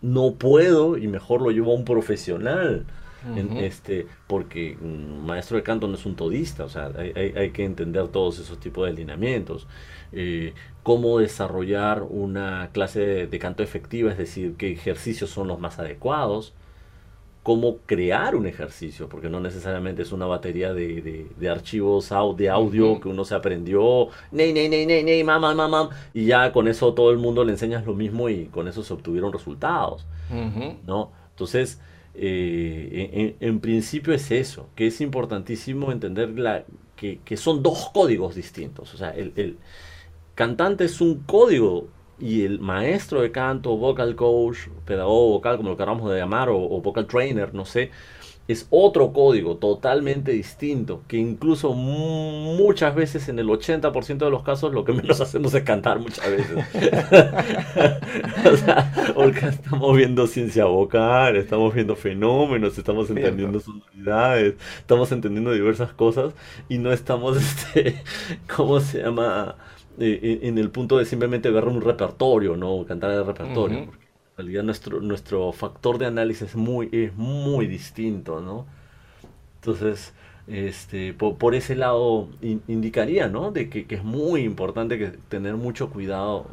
[0.01, 2.85] no puedo y mejor lo llevo a un profesional
[3.57, 8.07] este, porque un maestro de canto no es un todista, o sea, hay, que entender
[8.09, 9.67] todos esos tipos de lineamientos.
[10.11, 15.79] Eh, cómo desarrollar una clase de, canto efectiva, es decir, qué ejercicios son los más
[15.79, 16.53] adecuados.
[17.43, 23.01] cómo crear un ejercicio, porque no necesariamente es una batería de, de, archivos de audio
[23.01, 26.93] que uno se aprendió, ney, ney, ney, ney, ney, mamá, mamá, y ya con eso
[26.93, 30.05] todo el mundo le enseñas lo mismo y con eso se obtuvieron resultados,
[30.87, 31.11] ¿no?
[31.31, 31.81] Entonces,
[32.15, 36.63] eh, en, principio es eso, que es importantísimo entender la,
[36.95, 39.57] que, son dos códigos distintos, o sea, el, el
[40.35, 41.87] cantante es un código
[42.19, 46.81] y el maestro de canto, vocal coach, pedagogo vocal, como lo queramos de llamar, o,
[46.81, 47.91] vocal trainer, no sé,
[48.47, 54.73] es otro código totalmente distinto, que incluso muchas veces, en el 80% de los casos,
[54.73, 56.57] lo que menos hacemos es cantar muchas veces.
[58.51, 65.53] o sea, porque estamos viendo ciencia vocal, estamos viendo fenómenos, estamos entendiendo sonoridades, estamos entendiendo
[65.53, 66.33] diversas cosas
[66.67, 67.37] y no estamos,
[67.73, 68.03] este,
[68.53, 69.55] ¿cómo se llama?
[69.99, 72.83] Eh, en el punto de simplemente ver un repertorio, ¿no?
[72.85, 74.02] Cantar el repertorio.
[74.33, 78.65] En realidad nuestro, nuestro factor de análisis es muy, es muy distinto, ¿no?
[79.55, 80.13] Entonces,
[80.47, 83.51] este, por, ese lado indicaría, ¿no?
[83.51, 86.47] De que, es muy importante que tener mucho cuidado,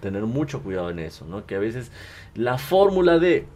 [0.00, 1.46] tener mucho cuidado en eso, ¿no?
[1.46, 1.90] Que a veces
[2.34, 3.46] la fórmula de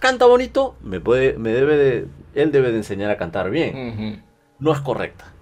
[0.00, 4.22] canta bonito, me puede, me debe de, él debe de enseñar a cantar bien,
[4.58, 5.36] no es correcta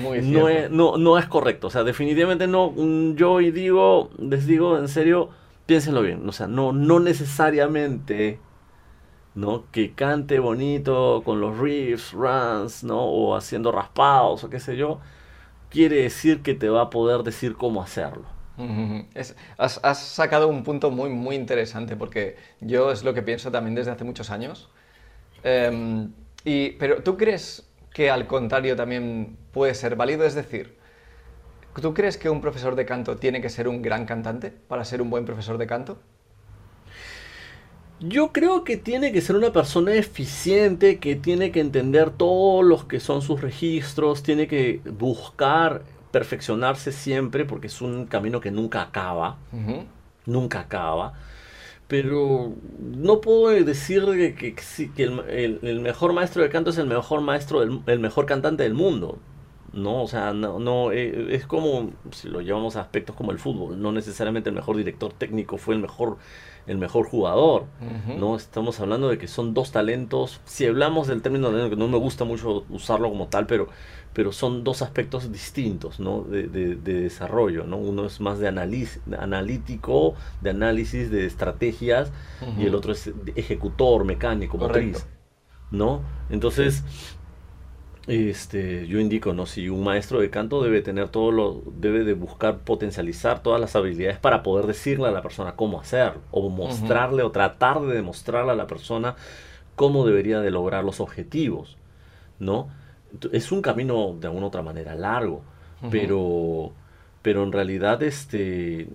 [0.00, 1.66] no, es, no, no es correcto.
[1.66, 2.72] O sea, definitivamente no.
[2.74, 5.30] Mm, yo digo, les digo en serio,
[5.66, 6.28] piénsenlo bien.
[6.28, 8.38] O sea, no, no necesariamente
[9.34, 9.64] ¿no?
[9.70, 13.02] Que cante bonito con los riffs, runs, ¿no?
[13.02, 15.00] O haciendo raspados o qué sé yo,
[15.70, 18.24] quiere decir que te va a poder decir cómo hacerlo.
[19.58, 23.90] has, sacado un punto muy, muy interesante porque yo es lo que pienso también desde
[23.90, 24.70] hace muchos años.
[25.42, 26.12] Em,
[26.44, 30.24] y, pero tú crees que al contrario también puede ser válido?
[30.24, 30.76] Es decir,
[31.80, 35.02] ¿tú crees que un profesor de canto tiene que ser un gran cantante para ser
[35.02, 35.98] un buen profesor de canto?
[38.00, 42.84] Yo creo que tiene que ser una persona eficiente, que tiene que entender todos los
[42.84, 48.82] que son sus registros, tiene que buscar perfeccionarse siempre, porque es un camino que nunca
[48.82, 49.38] acaba,
[50.26, 51.14] nunca acaba
[51.92, 54.02] pero no puedo decir
[54.34, 58.62] que, que, el, mejor maestro de canto es el mejor maestro, del, el mejor cantante
[58.62, 59.18] del mundo.
[59.72, 63.38] No, o sea, no, no eh, es como, si lo llevamos a aspectos como el
[63.38, 66.18] fútbol, no necesariamente el mejor director técnico fue el mejor,
[66.66, 67.64] el mejor jugador,
[68.18, 68.36] ¿no?
[68.36, 71.96] Estamos hablando de que son dos talentos, si hablamos del término de que no me
[71.96, 73.68] gusta mucho usarlo como tal, pero
[74.12, 76.22] pero son dos aspectos distintos ¿no?
[76.22, 77.64] de, desarrollo.
[77.64, 77.78] ¿no?
[77.78, 82.12] Uno es más de analítico, de análisis, de estrategias,
[82.58, 85.06] y el otro es ejecutor, mecánico, motriz.
[85.70, 86.02] ¿no?
[86.28, 86.84] Entonces,
[88.06, 89.46] este, yo indico, ¿no?
[89.46, 93.76] Si un maestro de canto debe tener todo lo, debe de buscar potencializar todas las
[93.76, 98.52] habilidades para poder decirle a la persona cómo hacer, o mostrarle, o tratar de demostrarle
[98.52, 99.14] a la persona
[99.76, 101.76] cómo debería de lograr los objetivos,
[102.38, 102.68] ¿no?
[103.32, 105.42] es un camino de alguna otra manera largo,
[105.90, 106.72] pero,
[107.22, 108.86] pero en realidad este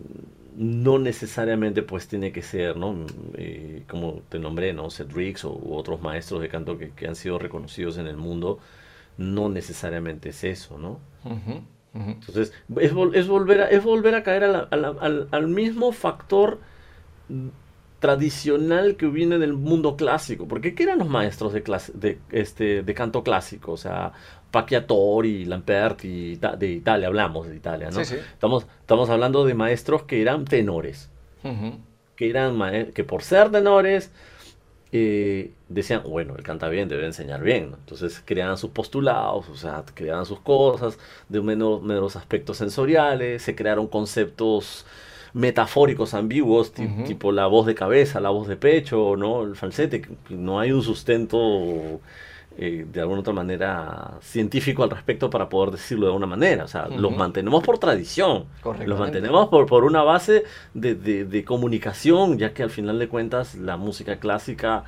[0.56, 3.06] no necesariamente pues tiene que ser, ¿no?
[3.36, 4.90] Eh, como te nombré, ¿no?
[4.90, 8.60] Cedric o u otros maestros de canto que, han sido reconocidos en el mundo,
[9.18, 11.00] no necesariamente es eso, ¿no?
[11.94, 16.60] Entonces, es, es, volver a, es volver a caer al, al mismo factor
[18.00, 20.48] tradicional que viene del mundo clásico.
[20.48, 23.72] Porque ¿qué eran los maestros de, clase, de, este, de canto clásico?
[23.72, 24.12] O sea,
[24.52, 28.00] Pacchiatori, Lamperti, de Italia, hablamos de Italia, ¿no?
[28.00, 31.10] Estamos, estamos hablando de maestros que eran tenores.
[32.16, 34.12] Que eran que por ser tenores
[34.92, 37.74] eh, decían, bueno, él canta bien, debe enseñar bien.
[37.78, 40.98] Entonces creaban sus postulados, o sea, creaban sus cosas
[41.30, 44.86] de menos, menos aspectos sensoriales, se crearon conceptos
[45.34, 46.72] metafóricos ambiguos,
[47.06, 49.44] tipo la voz de cabeza, la voz de pecho, ¿no?
[49.44, 52.02] El falsete, no hay un sustento
[52.60, 56.64] eh, de alguna otra manera científico al respecto para poder decirlo de alguna manera.
[56.64, 58.46] O sea, los mantenemos por tradición,
[58.84, 60.44] los mantenemos por, por una base
[60.74, 64.86] de, de, comunicación, ya que al final de cuentas la música clásica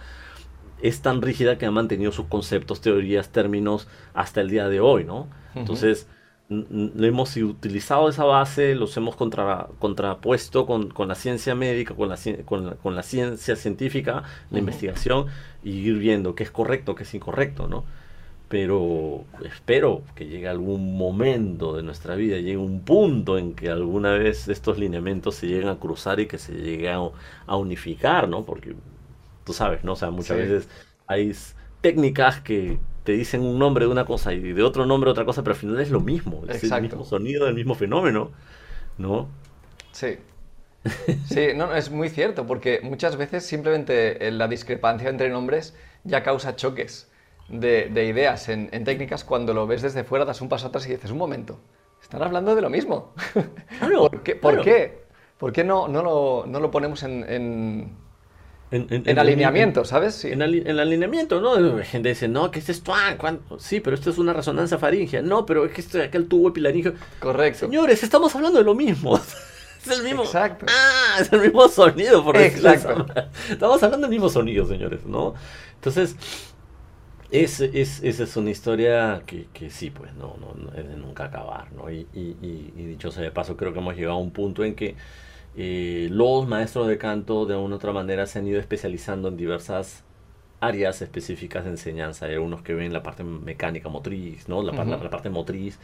[0.82, 5.04] es tan rígida que ha mantenido sus conceptos, teorías, términos hasta el día de hoy,
[5.04, 5.28] ¿no?
[5.54, 6.08] Entonces,
[6.50, 12.18] hemos utilizado esa base, los hemos contra, contrapuesto con, con, la ciencia médica, con la,
[12.46, 15.28] con con la ciencia científica, la investigación,
[15.64, 17.86] y ir viendo qué es correcto, qué es incorrecto, ¿no?
[18.48, 24.14] Pero espero que llegue algún momento de nuestra vida, llegue un punto en que alguna
[24.14, 27.12] vez estos lineamientos se lleguen a cruzar y que se lleguen
[27.46, 28.44] a, unificar, ¿no?
[28.46, 28.76] Porque
[29.46, 29.94] tú sabes, ¿no?
[29.94, 30.70] O sea, muchas veces
[31.06, 31.32] hay
[31.82, 35.44] técnicas que te dicen un nombre de una cosa y de otro nombre otra cosa,
[35.44, 38.32] pero al final es lo mismo, es el mismo sonido, el mismo fenómeno,
[38.98, 39.30] ¿no?
[39.92, 40.18] Sí.
[41.26, 46.24] Sí, no, es muy cierto, porque muchas veces simplemente eh, la discrepancia entre nombres ya
[46.24, 47.10] causa choques
[47.50, 51.12] de, ideas en, técnicas, cuando lo ves desde fuera das un paso atrás y dices,
[51.12, 51.60] un momento,
[52.02, 53.14] están hablando de lo mismo.
[53.80, 55.04] ¿Por, qué, ¿Por, qué?
[55.38, 57.98] ¿Por qué, no, no, lo, no lo ponemos en en,
[58.72, 60.26] alineamiento, ¿sabes?
[60.26, 61.84] En, el alineamiento, ¿no?
[61.84, 63.18] Gente dice, no, que este es tuan,
[63.58, 65.22] sí, pero esto es una resonancia faríngea.
[65.22, 66.94] No, pero es que este, acá el tubo epilaríngeo.
[67.20, 67.62] Correcto.
[67.62, 69.18] Señores, estamos hablando de lo mismo.
[69.86, 70.24] es el mismo.
[70.24, 70.68] Exacto.
[70.70, 73.06] Ah, es el mismo sonido, por Exacto.
[73.50, 75.34] Estamos hablando del mismo sonido, señores, ¿no?
[75.76, 76.16] Entonces,
[77.32, 81.26] es, es, esa es una historia que, que sí, pues, no, no, es de nunca
[81.26, 81.90] acabar, ¿no?
[81.92, 84.64] Y, y, y, y dicho sea de paso, creo que hemos llegado a un punto
[84.64, 84.96] en que
[85.62, 89.36] eh, los maestros de canto de una u otra manera se han ido especializando en
[89.36, 90.06] diversas
[90.62, 92.28] áreas específicas de enseñanza.
[92.28, 94.64] Hay unos que ven la parte mecánica motriz, ¿no?
[94.64, 95.78] la, la, parte motriz.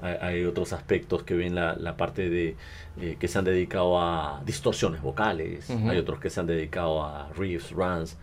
[0.00, 2.56] Hay, otros aspectos que ven la, la parte de
[3.02, 5.68] eh, que se han dedicado a distorsiones vocales.
[5.68, 8.16] Hay otros que se han dedicado a riffs, runs.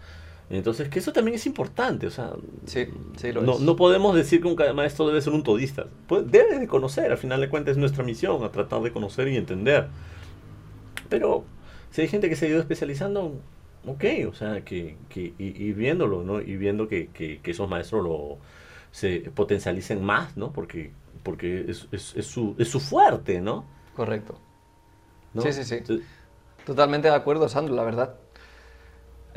[0.49, 2.07] Entonces, que eso también es importante.
[2.07, 2.31] O sea,
[3.43, 5.85] no, no, podemos decir que un maestro debe ser un todista.
[6.07, 9.27] Pues, debe de conocer, al final de cuentas es nuestra misión, a tratar de conocer
[9.27, 9.87] y entender.
[11.09, 11.43] Pero
[11.91, 13.39] si hay gente que se ha ido especializando,
[13.85, 16.41] ok, o sea, que, que y, viéndolo, ¿no?
[16.41, 18.37] Y viendo que, que, esos maestros lo,
[18.91, 20.51] se potencialicen más, ¿no?
[20.51, 20.91] Porque,
[21.23, 23.65] porque es, es, es, su, es su fuerte, ¿no?
[23.95, 24.39] Correcto.
[25.41, 26.01] Sí, sí, sí.
[26.65, 28.15] Totalmente de acuerdo, Sandro, la verdad.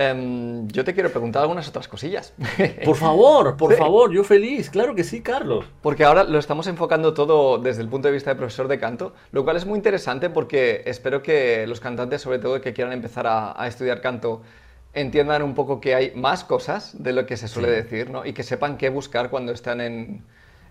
[0.01, 2.33] Em, yo te quiero preguntar algunas otras cosillas.
[2.85, 5.65] Por favor, por favor, yo feliz, claro que sí, Carlos.
[5.83, 9.13] Porque ahora lo estamos enfocando todo desde el punto de vista de profesor de canto,
[9.33, 13.27] lo cual es muy interesante porque espero que los cantantes, sobre todo que quieran empezar
[13.27, 14.41] a, estudiar canto,
[14.95, 18.25] entiendan un poco que hay más cosas de lo que se suele decir, ¿no?
[18.25, 20.23] Y que sepan qué buscar cuando están en,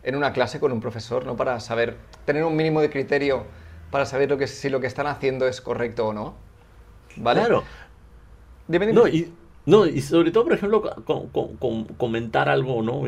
[0.03, 1.35] en, una clase con un profesor, ¿no?
[1.35, 3.43] Para saber, tener un mínimo de criterio
[3.91, 6.47] para saber lo que, si lo que están haciendo es correcto o no.
[7.17, 7.41] ¿Vale?
[7.41, 7.63] Claro.
[8.93, 9.31] No, y,
[9.65, 13.03] no, y sobre todo, por ejemplo, con, comentar algo, ¿no?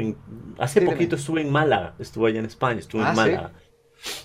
[0.58, 3.52] hace poquito estuve en Málaga, estuve allá en España, estuve en ah, Málaga.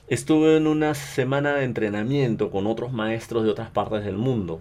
[0.09, 4.61] Estuve en una semana de entrenamiento con otros maestros de otras partes del mundo.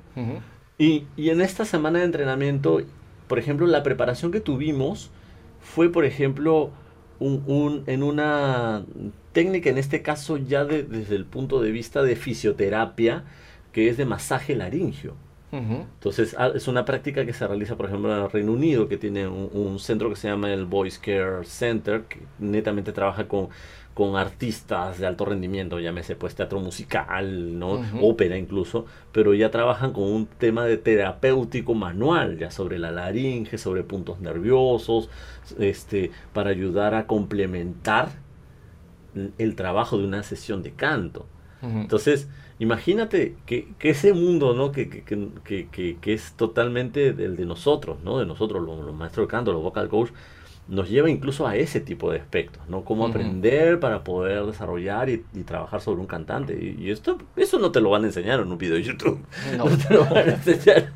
[0.77, 2.81] y, y, en esta semana de entrenamiento,
[3.27, 5.11] por ejemplo, la preparación que tuvimos
[5.59, 6.71] fue, por ejemplo,
[7.19, 8.85] un, un, en una
[9.31, 13.23] técnica, en este caso ya desde el punto de vista de fisioterapia,
[13.71, 15.15] que es de masaje laringio.
[15.53, 18.97] Entonces, ah, es una práctica que se realiza, por ejemplo, en el Reino Unido, que
[18.97, 23.49] tiene un, centro que se llama el Voice Care Center, que netamente trabaja con,
[23.93, 27.83] con artistas de alto rendimiento, llámese pues teatro musical, ¿no?
[28.01, 33.59] ópera incluso, pero ya trabajan con un tema de terapéutico manual, ya sobre la laringe,
[33.59, 35.09] sobre puntos nerviosos,
[35.59, 38.09] este, para ayudar a complementar
[39.37, 41.27] el trabajo de una sesión de canto.
[41.61, 42.27] Entonces,
[42.63, 44.71] imagínate que, ese mundo, ¿no?
[44.71, 48.19] Que, que, es totalmente el de nosotros, ¿no?
[48.19, 50.09] De nosotros, los, maestros de canto, los vocal coach,
[50.69, 52.85] nos lleva incluso a ese tipo de aspectos, ¿no?
[52.85, 56.57] Cómo aprender para poder desarrollar y, trabajar sobre un cantante.
[56.79, 59.19] Y, esto, eso no te lo van a enseñar en un video de YouTube.
[59.57, 60.93] No, te lo van a enseñar.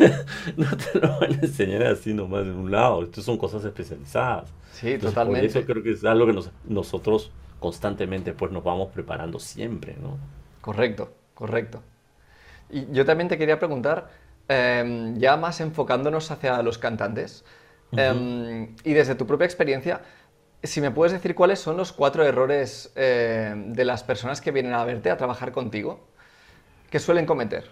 [0.56, 3.02] no te lo van a enseñar así nomás en un lado.
[3.02, 4.50] Esto son cosas especializadas.
[4.72, 5.46] Sí, totalmente.
[5.48, 10.39] eso creo que es algo que nosotros constantemente pues nos vamos preparando siempre, ¿no?
[10.60, 11.82] Correcto, correcto.
[12.68, 14.10] Y yo también te quería preguntar,
[14.48, 17.44] em, ya más enfocándonos hacia los cantantes,
[17.96, 20.02] em, y desde tu propia experiencia,
[20.62, 24.74] si me puedes decir cuáles son los cuatro errores em, de las personas que vienen
[24.74, 26.06] a verte, a trabajar contigo,
[26.90, 27.70] que suelen cometer.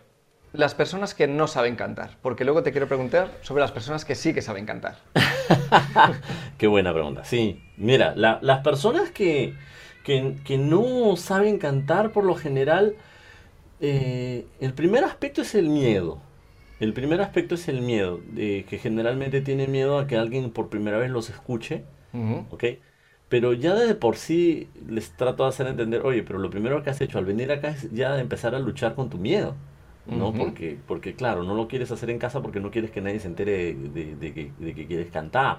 [0.55, 4.14] Las personas que no saben cantar, porque luego te quiero preguntar sobre las personas que
[4.14, 4.96] sí que saben cantar.
[6.59, 7.24] Qué buena pregunta.
[7.24, 9.55] Sí, mira, las personas que,
[10.44, 12.97] que, no saben cantar por lo general,
[13.81, 16.18] eh, el primer aspecto es el miedo.
[16.81, 20.68] El primer aspecto es el miedo, de que generalmente tiene miedo a que alguien por
[20.68, 21.85] primera vez los escuche,
[22.51, 22.64] ¿ok?
[23.29, 26.90] Pero ya de por sí les trato de hacer entender, oye, pero lo primero que
[26.90, 29.55] has hecho al venir acá es ya empezar a luchar con tu miedo,
[30.07, 30.33] ¿no?
[30.33, 33.29] porque, porque claro, no lo quieres hacer en casa porque no quieres que nadie se
[33.29, 35.59] entere de, que, de que quieres cantar.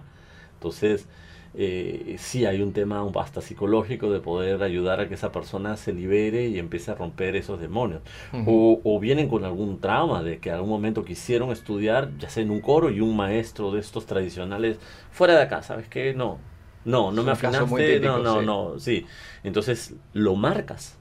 [0.55, 1.07] Entonces,
[1.55, 5.93] eh, sí hay un tema hasta psicológico de poder ayudar a que esa persona se
[5.93, 8.01] libere y empiece a romper esos demonios.
[8.45, 12.51] o, vienen con algún trauma de que en algún momento quisieron estudiar, ya sea en
[12.51, 14.77] un coro y un maestro de estos tradicionales,
[15.11, 16.13] fuera de acá, ¿sabes qué?
[16.13, 16.37] No,
[16.85, 19.05] no, no me afinaste, no, no, no, sí.
[19.43, 20.97] Entonces lo marcas.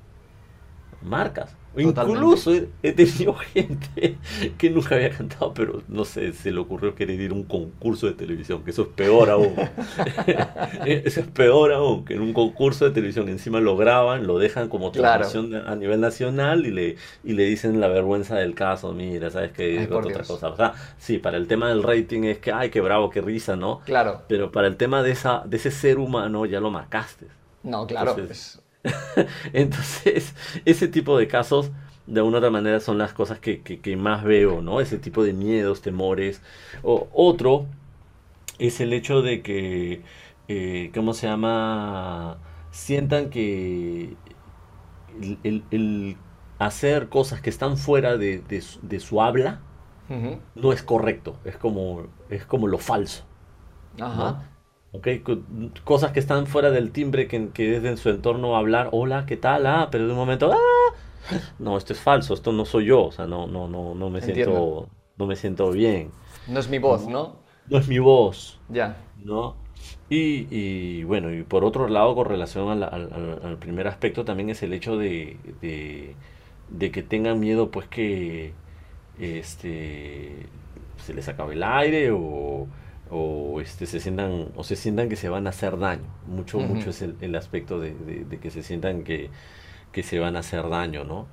[1.02, 1.56] marcas.
[1.80, 4.16] Incluso he, tenido gente
[4.56, 8.06] que nunca había cantado, pero no sé, se le ocurrió querer ir a un concurso
[8.06, 9.54] de televisión, que eso es peor aún.
[10.87, 14.68] eso es peor aún, que en un concurso de televisión encima lo graban, lo dejan
[14.68, 19.31] como transmisión a nivel nacional y le, y le dicen la vergüenza del caso, mira,
[19.31, 20.48] sabes que es otra cosa.
[20.48, 23.56] O sea, sí, para el tema del rating es que, ay, qué bravo, qué risa,
[23.56, 23.81] ¿no?
[23.81, 24.22] Claro.
[24.29, 27.26] Pero para el tema de, esa, de ese ser humano ya lo marcaste.
[27.62, 28.12] No, claro.
[28.12, 28.60] Entonces,
[30.64, 31.70] ese tipo de casos,
[32.06, 34.80] de alguna otra manera, son las cosas que, más veo, ¿no?
[34.80, 36.42] Ese tipo de miedos, temores.
[36.82, 37.66] O, otro
[38.58, 40.02] es el hecho de que,
[40.48, 42.38] eh, ¿cómo se llama?
[42.70, 44.16] Sientan que
[45.42, 46.16] el,
[46.58, 48.42] hacer cosas que están fuera de,
[49.00, 49.60] su, habla
[50.54, 53.24] no es correcto, es como, es como lo falso.
[54.00, 54.42] Ajá.
[54.90, 55.22] Okay,
[55.84, 59.36] cosas que están fuera del timbre que, que es en su entorno hablar, hola, ¿qué
[59.36, 59.66] tal?
[59.66, 60.94] Ah, pero de un momento, ah,
[61.58, 64.22] no, esto es falso, esto no soy yo, o sea, no, no, no, no me
[64.22, 66.10] siento, no me siento bien.
[66.46, 67.36] No es mi voz, ¿no?
[67.68, 68.58] No es mi voz.
[68.70, 68.96] Ya.
[69.22, 69.56] ¿No?
[70.08, 74.48] Y, y bueno, y por otro lado, con relación al, al, al primer aspecto, también
[74.48, 76.16] es el hecho de, de,
[76.70, 78.54] de, que tengan miedo, pues que
[79.18, 80.46] este
[81.04, 82.66] se les acabe el aire o
[83.11, 86.04] o este, se sientan o se sientan que se van a hacer daño.
[86.27, 87.94] Mucho, mucho es el, aspecto de,
[88.40, 89.31] que se sientan que,
[90.02, 91.27] se van a hacer daño, ¿no?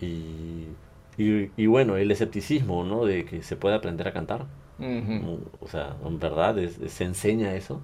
[0.00, 0.68] Y,
[1.16, 3.04] y, bueno, el escepticismo, ¿no?
[3.04, 4.46] De que se puede aprender a cantar.
[5.60, 6.56] O sea, en verdad
[6.86, 7.80] se enseña eso.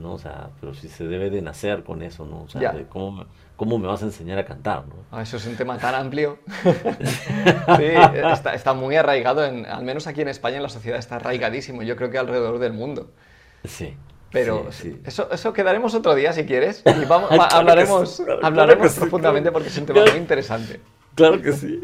[0.00, 0.14] ¿no?
[0.14, 2.42] O sea, pero si se debe de nacer con eso, ¿no?
[2.42, 3.26] O sea, cómo,
[3.60, 4.94] cómo, me vas a enseñar a cantar, ¿no?
[5.10, 6.38] Ah, eso es un tema tan amplio.
[6.64, 7.84] sí,
[8.32, 11.82] está, está, muy arraigado, en, al menos aquí en España, en la sociedad está arraigadísimo,
[11.82, 13.10] yo creo que alrededor del mundo.
[13.68, 13.94] Sí.
[14.32, 14.66] Pero
[15.04, 19.84] Eso, eso quedaremos otro día si quieres y vamos, hablaremos, hablaremos profundamente porque es un
[19.84, 20.80] tema muy interesante.
[21.14, 21.82] Claro que sí.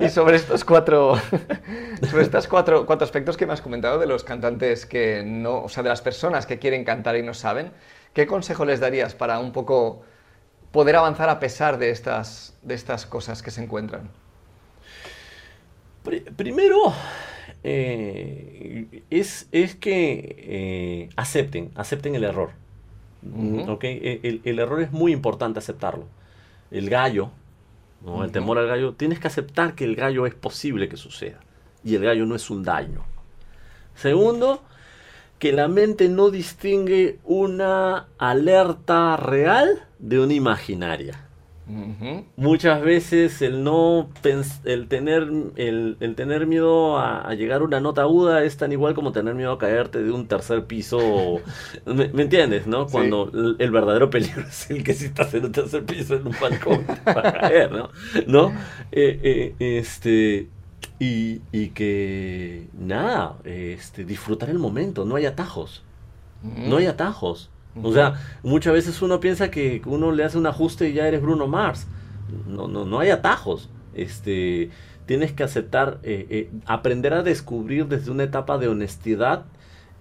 [0.00, 1.14] Y sobre estos cuatro,
[2.10, 5.68] sobre estos cuatro, cuatro aspectos que me has comentado de los cantantes que no, o
[5.68, 7.70] sea, de las personas que quieren cantar y no saben,
[8.14, 10.02] ¿qué consejo les darías para un poco
[10.72, 14.10] poder avanzar a pesar de estas, de estas cosas que se encuentran?
[16.36, 16.94] Primero,
[17.62, 22.50] eh, es, es, que eh, acepten, acepten el error.
[23.22, 26.06] el, el, error es muy importante aceptarlo.
[26.70, 27.30] El gallo,
[28.00, 28.24] ¿no?
[28.24, 31.40] El temor al gallo, tienes que aceptar que el gallo es posible que suceda.
[31.84, 33.04] Y el gallo no es un daño.
[33.94, 34.62] Segundo,
[35.40, 41.26] que la mente no distingue una alerta real de una imaginaria.
[42.36, 44.08] Muchas veces el no
[44.64, 49.12] el tener el, tener miedo a, llegar a una nota aguda es tan igual como
[49.12, 51.40] tener miedo a caerte de un tercer piso.
[51.86, 52.86] ¿Me, entiendes, no?
[52.86, 56.34] Cuando el, verdadero peligro es el que si estás en un tercer piso en un
[56.40, 57.90] balcón para caer, ¿no?
[58.26, 58.48] ¿No?
[58.90, 60.48] Eh, eh, este
[61.00, 65.82] y, y, que nada, este disfrutar el momento, no hay atajos.
[66.42, 67.50] No hay atajos.
[67.82, 71.22] O sea, muchas veces uno piensa que uno le hace un ajuste y ya eres
[71.22, 71.86] Bruno Mars.
[72.46, 73.68] No, no, no hay atajos.
[73.94, 74.70] Este,
[75.06, 79.44] tienes que aceptar, eh, eh, aprender a descubrir desde una etapa de honestidad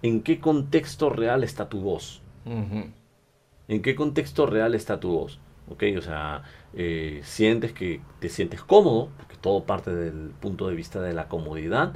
[0.02, 2.22] en qué contexto real está tu voz.
[2.46, 5.40] En qué contexto real está tu voz.
[5.70, 5.84] ¿Ok?
[5.98, 6.44] O sea,
[6.74, 9.10] eh, sientes que te sientes cómodo,
[9.42, 11.94] todo parte del punto de vista de la comodidad,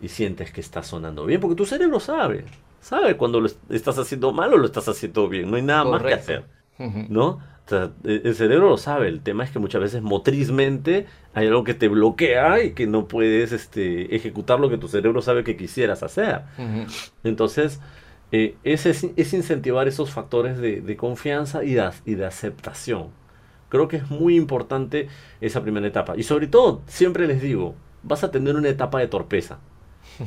[0.00, 2.44] y sientes que está sonando bien, porque tu cerebro sabe
[2.80, 5.50] sabe cuando lo estás haciendo mal o lo estás haciendo bien.
[5.50, 6.44] No hay nada más que hacer.
[7.08, 7.40] ¿No?
[7.70, 9.08] E, el cerebro lo sabe.
[9.08, 13.06] El tema es que muchas veces motrizmente hay algo que te bloquea y que no
[13.06, 16.42] puedes este, ejecutar lo que tu cerebro sabe que quisieras hacer.
[17.24, 17.80] Entonces,
[18.32, 23.08] eh, es, es, incentivar esos factores de, confianza y de, y de aceptación.
[23.68, 25.08] Creo que es muy importante
[25.40, 26.16] esa primera etapa.
[26.16, 29.58] Y sobre todo, siempre les digo, vas a tener una etapa de torpeza.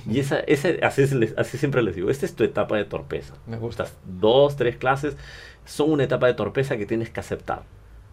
[0.07, 1.03] Y esa, esa así,
[1.37, 3.35] así, siempre les digo, esta es tu etapa de torpeza.
[3.47, 3.87] Me gusta.
[4.05, 5.17] Dos, tres clases
[5.65, 7.63] son una etapa de torpeza que tienes que aceptar.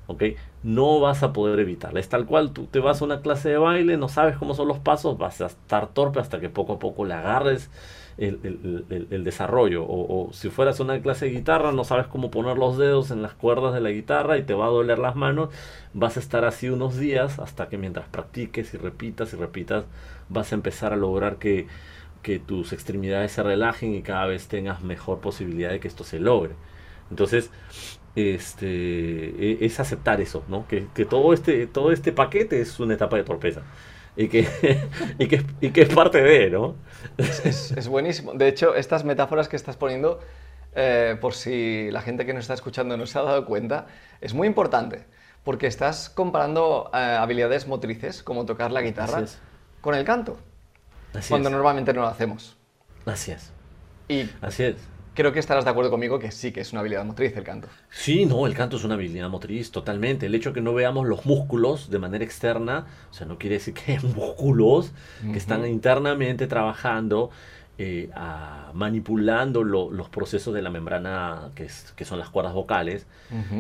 [0.07, 0.23] ¿Ok?
[0.63, 2.01] No vas a poder evitarla.
[2.01, 4.69] Es tal cual, tú te vas a una clase de baile, no sabes cómo son
[4.69, 7.71] los pasos, vas a estar torpe hasta que poco a poco le agarres
[8.19, 9.85] el, desarrollo.
[9.89, 13.35] O, si fueras una clase de guitarra, no sabes cómo poner los dedos en las
[13.35, 15.51] cuerdas de la guitarra y te va a doler las manos,
[15.95, 19.85] vas a estar así unos días hasta que mientras practiques y repitas y repitas,
[20.29, 21.67] vas a empezar a lograr que,
[22.47, 26.53] tus extremidades se relajen y cada vez tengas mejor posibilidad de que esto se logre.
[27.11, 27.51] Entonces,
[28.17, 30.67] este, e, es aceptar eso, ¿no?
[30.69, 33.63] Que, todo, este, todo este paquete es una etapa de torpeza.
[34.19, 34.49] Y que,
[35.19, 36.75] y que, y que es parte de, ¿no?
[37.17, 38.35] Es, buenísimo.
[38.35, 40.19] De hecho, estas metáforas que estás poniendo,
[40.75, 43.87] eh, por si la gente que nos está escuchando no se ha dado cuenta,
[44.21, 45.05] es muy importante.
[45.45, 49.25] porque estás comparando eh, habilidades motrices, como tocar la guitarra,
[49.81, 50.37] con el canto.
[51.15, 51.55] Así cuando es.
[51.55, 52.59] normalmente no lo hacemos.
[53.07, 53.53] Así es.
[54.09, 54.77] Y Así es.
[55.19, 57.67] Creo que estarás de acuerdo conmigo que sí que es una habilidad motriz el canto.
[57.91, 60.27] Sí, no, el canto es una habilidad motriz, totalmente.
[60.27, 63.57] El hecho de que no veamos los músculos de manera externa, o sea, no quiere
[63.57, 64.93] decir que hay músculos
[65.33, 67.31] que están internamente trabajando,
[67.79, 72.55] eh, a- manipulando lo- los procesos de la membrana, que, es- que son las cuerdas
[72.55, 73.07] vocales,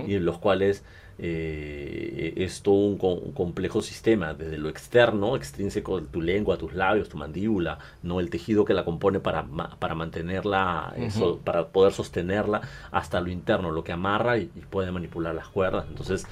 [0.07, 0.85] y en los cuales
[1.21, 6.57] eh, es todo un, co- un complejo sistema, desde lo externo, extrínseco de tu lengua,
[6.59, 9.45] tus labios, tu mandíbula, no el tejido que la compone para,
[9.79, 11.41] para mantenerla, Ujú.
[11.45, 12.61] para poder sostenerla,
[12.93, 15.87] hasta lo interno, lo que amarra y, y puede manipular las cuerdas.
[15.89, 16.25] Entonces,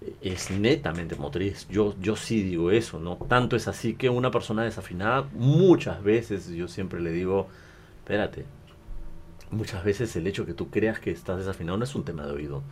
[0.00, 1.68] eh, es netamente motriz.
[1.68, 3.16] Yo, yo sí digo eso, ¿no?
[3.28, 7.48] Tanto es así que una persona desafinada, muchas veces, yo siempre le digo,
[7.98, 8.46] espérate,
[9.50, 12.32] muchas veces el hecho que tú creas que estás desafinado no es un tema de
[12.32, 12.62] oído.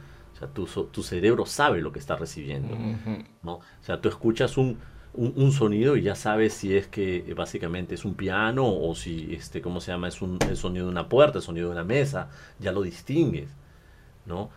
[0.41, 2.75] Sea, tu, cerebro sabe lo que está recibiendo.
[3.43, 3.55] ¿no?
[3.57, 4.79] O sea, tú escuchas un,
[5.15, 8.95] un, un sonido y ya sabes si es que eh, básicamente es un piano o
[8.95, 10.09] si, este, ¿cómo se llama?
[10.09, 13.51] Es un el sonido de una puerta, el sonido de una mesa, ya lo distingues,
[14.27, 14.51] ¿no?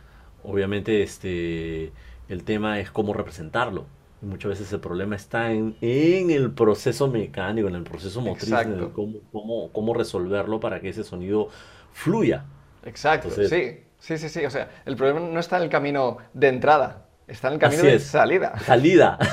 [0.43, 1.91] Obviamente, este,
[2.29, 3.85] el tema es cómo representarlo.
[4.21, 8.61] Y muchas veces el problema está en, en el proceso mecánico, en el proceso motriz,
[8.61, 8.93] en el Exacto.
[8.93, 11.49] cómo, cómo, cómo resolverlo para que ese sonido
[11.91, 12.45] fluya.
[12.83, 13.82] Exacto, Entonces- sí.
[14.03, 14.43] Sí, sí, sí.
[14.45, 17.79] O sea, el problema no está en el camino de entrada, está en el camino
[17.83, 18.03] Así de es.
[18.03, 18.59] salida.
[18.59, 19.17] Salida.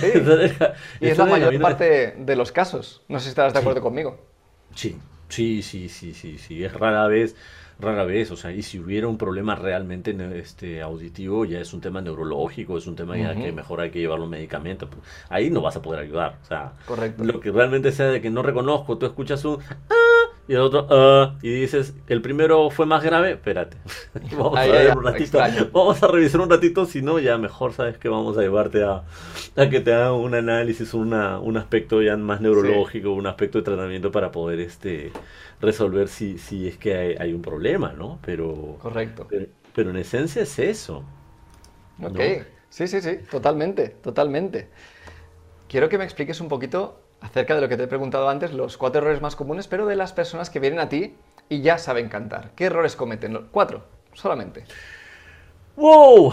[0.00, 0.06] Sí.
[1.00, 3.02] Y es la mayor de- parte de los casos.
[3.08, 3.62] No sé si estarás de Sí.
[3.64, 4.18] acuerdo conmigo.
[4.76, 4.96] Sí,
[5.28, 7.34] sí, sí, sí, sí, sí, es rara vez,
[7.80, 11.80] rara vez, o sea, y si hubiera un problema realmente este, auditivo, ya es un
[11.80, 15.02] tema neurológico, es un tema ya que mejor hay que llevarlo a un medicamento, pues,
[15.30, 17.24] ahí no vas a poder ayudar, o sea, Correcto.
[17.24, 20.19] lo que realmente sea de que no reconozco, tú escuchas un ah
[20.50, 23.76] y el otro ah y dices, el primero fue más grave, espérate,
[24.32, 25.68] vamos a ver un ratito, extraño.
[25.72, 29.04] vamos a revisar un ratito, si no, ya mejor sabes que vamos a llevarte a,
[29.54, 33.64] a que te hagan un análisis, una, un aspecto ya más neurológico, un aspecto de
[33.64, 35.12] tratamiento para poder este
[35.60, 38.18] resolver si, si es que hay, hay un problema, ¿no?
[38.24, 39.26] Pero, Correcto.
[39.30, 41.04] pero, pero en esencia es eso.
[42.02, 42.18] Ok.
[42.18, 42.24] ¿no?
[42.70, 43.18] Sí, sí, sí.
[43.30, 44.68] Totalmente, totalmente.
[45.68, 48.76] Quiero que me expliques un poquito acerca de lo que te he preguntado antes, los
[48.76, 51.14] cuatro errores más comunes, pero de las personas que vienen a ti
[51.48, 52.50] y ya saben cantar.
[52.56, 53.46] ¿Qué errores cometen?
[53.50, 54.64] Cuatro, solamente.
[55.76, 56.32] ¡Wow!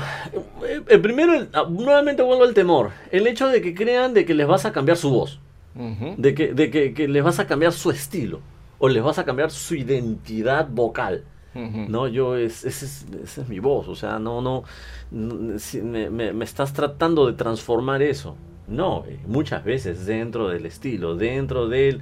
[0.66, 2.92] Eh, eh, primero, el- ah, nuevamente vuelvo al temor.
[3.12, 5.40] El hecho de que crean de que les vas a cambiar su voz.
[5.76, 6.16] Ujú.
[6.18, 8.42] De que, de que, que les vas a cambiar su estilo.
[8.80, 11.24] O les vas a cambiar su identidad vocal.
[11.88, 14.64] No, yo, es, ese es, esa es mi voz, o sea, no, no,
[15.10, 18.36] no, si me, me- me estás tratando de transformar eso.
[18.68, 22.02] No, eh, muchas veces dentro del estilo, dentro del,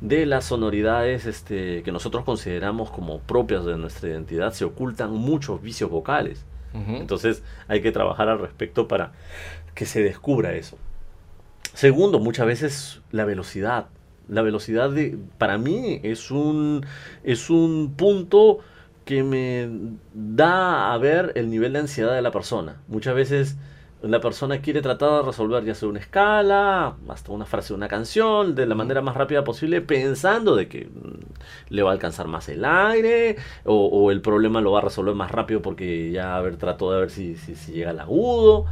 [0.00, 5.62] de las sonoridades este, que nosotros consideramos como propias de nuestra identidad, se ocultan muchos
[5.62, 6.44] vicios vocales.
[6.74, 9.12] Entonces hay que trabajar al respecto para
[9.74, 10.78] que se descubra eso.
[11.74, 13.88] Segundo, muchas veces la velocidad.
[14.26, 16.86] La velocidad de, para mí es un,
[17.24, 18.60] es un punto
[19.04, 19.68] que me
[20.14, 22.80] da a ver el nivel de ansiedad de la persona.
[22.88, 23.56] Muchas veces
[24.02, 27.88] la persona quiere tratar de resolver ya sea una escala, hasta una frase de una
[27.88, 32.28] canción, de la manera más rápida posible, pensando de que mm, le va a alcanzar
[32.28, 36.36] más el aire, o, o el problema lo va a resolver más rápido porque ya
[36.36, 38.66] a ver, trató de ver si, si, si llega al agudo.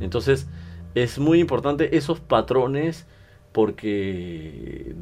[0.00, 0.48] Entonces,
[0.94, 3.06] es muy importante esos patrones
[3.52, 4.94] porque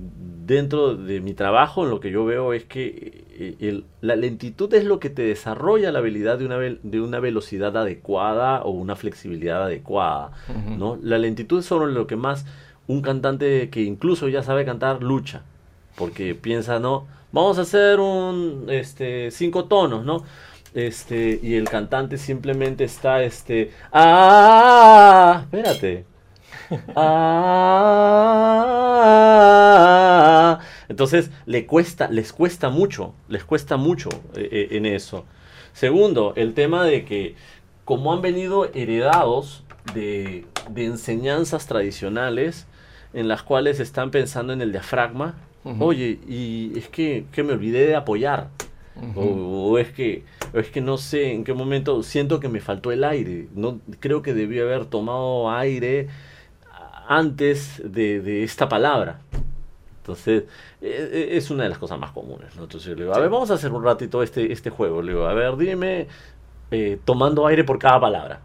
[0.47, 4.85] dentro de mi trabajo lo que yo veo es que eh, el- la lentitud es
[4.85, 9.65] lo que te desarrolla la habilidad de una, de una velocidad adecuada o una flexibilidad
[9.65, 10.33] adecuada.
[10.79, 10.99] ¿no?
[11.03, 12.47] La lentitud es sobre lo que más
[12.87, 15.43] un cantante que incluso ya sabe cantar lucha.
[15.97, 17.07] Porque piensa, ¿no?
[17.33, 20.23] Vamos a hacer un este cinco tonos, ¿no?
[20.73, 23.73] Este, y el cantante simplemente está este.
[23.93, 25.41] ¡Ah!
[25.45, 26.05] Espérate.
[26.97, 28.59] ¡Ah!
[30.89, 35.25] Entonces le cuesta, les cuesta mucho, les cuesta mucho eh, eh, en eso.
[35.73, 37.37] Segundo, el tema de que
[37.85, 39.64] como han venido heredados
[39.95, 42.66] de, de enseñanzas tradicionales
[43.14, 45.37] en las cuales están pensando en el diafragma,
[45.81, 48.49] oye, y es que, que me olvidé de apoyar.
[49.14, 49.23] O,
[49.71, 52.91] o es que o es que no sé en qué momento siento que me faltó
[52.91, 53.49] el aire.
[53.55, 56.09] No creo que debí haber tomado aire
[57.09, 59.21] antes de, de esta palabra.
[60.03, 60.45] Entonces,
[60.81, 62.55] e- e- es una de las cosas más comunes.
[62.57, 62.65] ¿no?
[62.65, 65.03] Entonces, le digo, a ver, vamos a hacer un ratito este, este juego.
[65.03, 66.07] Le digo, a ver, dime,
[66.71, 68.41] eh, tomando aire por cada palabra.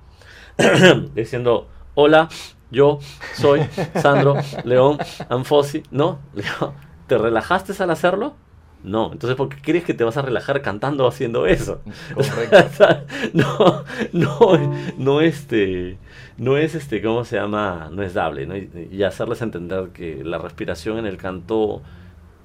[1.14, 2.30] Diciendo, hola,
[2.72, 2.99] yo
[3.36, 3.61] soy
[4.01, 4.97] Sandro León
[5.30, 5.84] Anfosi.
[5.91, 6.20] ¿No?
[6.34, 6.74] Le digo,
[7.07, 8.36] ¿te relajaste al hacerlo?
[8.84, 11.81] No, entonces ¿por qué crees que te vas a relajar cantando haciendo eso?
[12.13, 12.86] Correcto.
[13.34, 15.97] no, no, no este,
[16.38, 17.89] no es este, ¿cómo se llama?
[17.91, 18.57] No es dable, ¿no?
[18.57, 21.81] Y, hacerles entender que la respiración en el canto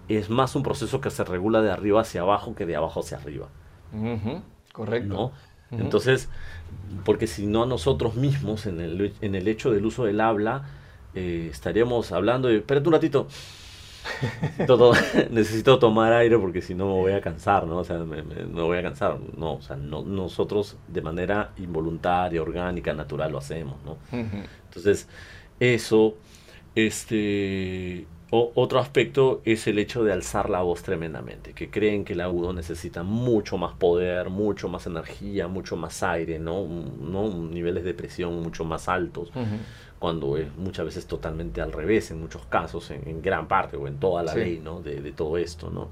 [0.09, 3.19] es más un proceso que se regula de arriba hacia abajo que de abajo hacia
[3.19, 3.49] arriba.
[4.73, 5.33] Correcto.
[5.71, 6.29] Entonces,
[7.05, 10.65] porque si no nosotros mismos en el, en el hecho del uso del habla,
[11.15, 13.29] eh, estaríamos hablando de, espérate un ratito,
[14.41, 14.93] necesito, to-
[15.31, 17.79] necesito tomar aire porque si no me voy a cansar, ¿no?
[17.79, 21.53] O sea, me, me- me voy a cansar, no, o sea, no, nosotros de manera
[21.59, 23.97] involuntaria, orgánica, natural lo hacemos, ¿no?
[24.69, 25.09] Entonces,
[25.61, 26.15] eso,
[26.75, 32.13] este, o- otro aspecto es el hecho de alzar la voz tremendamente, que creen que
[32.13, 36.67] el agudo necesita mucho más poder, mucho más energía, mucho más aire, ¿no?
[36.67, 37.29] ¿no?
[37.29, 39.47] Niveles de presión mucho más altos, Ujú.
[39.99, 43.87] Cuando es muchas veces totalmente al revés, en muchos casos, en, en gran parte o
[43.89, 44.39] en toda la Sí.
[44.39, 44.81] ley, ¿no?
[44.81, 45.89] De, de todo esto, ¿no?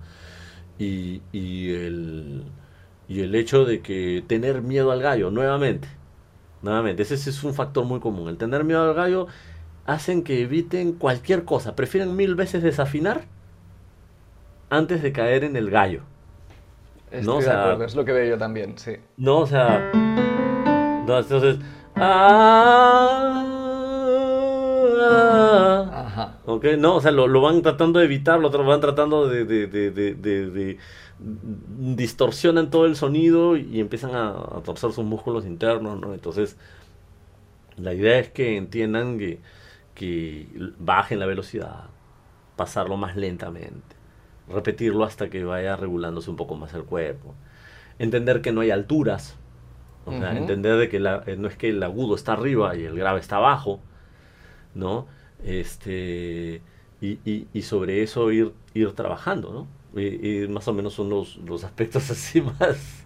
[0.79, 2.45] Y, y el,
[3.09, 5.89] y el hecho de que tener miedo al gallo, nuevamente,
[6.63, 8.29] nuevamente, ese sí es un factor muy común.
[8.29, 9.27] El tener miedo al gallo
[9.87, 13.25] hacen que eviten cualquier cosa, prefieren mil veces desafinar
[14.71, 16.03] antes de caer en el gallo.
[17.11, 18.97] Estoy No, o de sea- acuerdo, es lo que veo yo también, sí.
[19.17, 19.91] No, o sea.
[21.07, 21.59] No, entonces.
[21.95, 23.56] Ah,
[25.09, 26.39] Ajá.
[26.47, 29.67] ok, no, o sea, lo, lo van tratando de evitar, lo van tratando de, de,
[31.19, 36.15] distorsionan todo el sonido y empiezan a, a torcer sus músculos internos, ¿no?
[36.15, 36.57] Entonces,
[37.77, 39.41] la idea es que entiendan que,
[39.95, 40.49] que
[40.79, 41.85] bajen la velocidad,
[42.57, 43.97] pasarlo más lentamente,
[44.49, 47.35] repetirlo hasta que vaya regulándose un poco más el cuerpo,
[47.99, 49.37] entender que no hay alturas,
[50.07, 52.85] o sea, entender de que la- eh, no es que el agudo está arriba y
[52.85, 53.81] el grave está abajo,
[54.77, 55.07] ¿no?
[55.45, 56.63] Este,
[57.01, 60.01] y, y- y sobre eso ir, ir trabajando, ¿no?
[60.01, 63.05] Y, y más o menos son los, los aspectos así más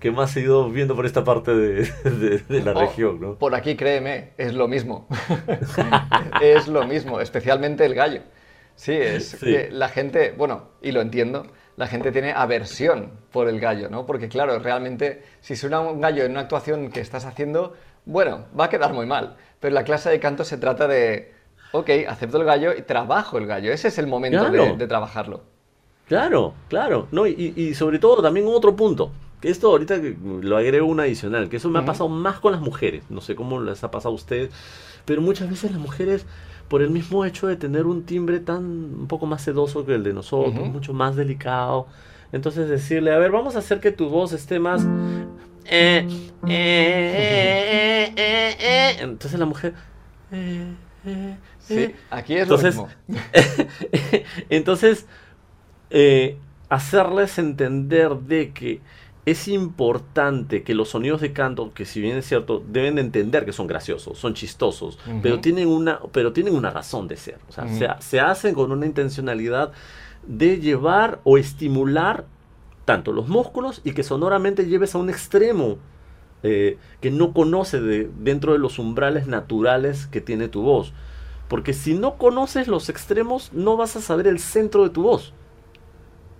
[0.00, 3.38] que más he ido viendo por esta parte de, de- de la Oh, región, ¿no?
[3.38, 5.06] Por aquí, créeme, es lo mismo.
[6.40, 8.22] es lo mismo, especialmente el gallo.
[8.74, 9.46] Sí, es Sí.
[9.46, 11.46] que la gente, bueno, y lo entiendo,
[11.76, 14.06] la gente tiene aversión por el gallo, ¿no?
[14.06, 18.64] Porque claro, realmente si suena un gallo en una actuación que estás haciendo, bueno, va
[18.66, 19.36] a quedar muy mal.
[19.62, 21.32] Pero la clase de canto se trata de,
[21.72, 23.72] ok, acepto el gallo y trabajo el gallo.
[23.72, 24.76] Ese es el momento de, Claro.
[24.76, 25.44] de trabajarlo.
[26.08, 27.06] Claro, claro.
[27.12, 29.10] No, y, y sobre todo también otro punto.
[29.40, 29.98] Que esto ahorita
[30.42, 33.04] lo agrego un adicional, que eso me ha pasado más con las mujeres.
[33.08, 34.50] No sé cómo les ha pasado a ustedes,
[35.04, 36.26] pero muchas veces las mujeres,
[36.68, 40.04] por el mismo hecho de tener un timbre tan un poco más sedoso que el
[40.04, 41.86] de nosotros, mucho más delicado,
[42.30, 44.86] entonces decirle, a ver, vamos a hacer que tu voz esté más...
[45.66, 46.06] eh,
[46.48, 48.96] eh, eh.
[49.00, 49.74] Entonces la mujer...
[51.60, 52.96] Sí, aquí es Entonces, lo mismo.
[54.50, 55.06] Entonces,
[56.68, 58.80] hacerles entender de que
[59.24, 63.44] es importante que los sonidos de canto, que si bien es cierto, deben de entender
[63.44, 67.38] que son graciosos, son chistosos, pero, tienen una, pero tienen una razón de ser.
[67.48, 69.72] O sea, se hacen con una intencionalidad
[70.26, 72.24] de llevar o estimular
[72.84, 75.78] tanto los músculos y que sonoramente lleves a un extremo
[76.42, 80.94] eh, que no conoce de, dentro de los umbrales naturales que tiene tu voz.
[81.48, 85.34] Porque si no conoces los extremos, no vas a saber el centro de tu voz.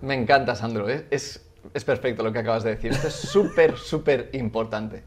[0.00, 0.88] Me encanta, Sandro.
[0.88, 2.92] Es, es, es perfecto lo que acabas de decir.
[2.92, 5.04] Esto es súper, súper importante.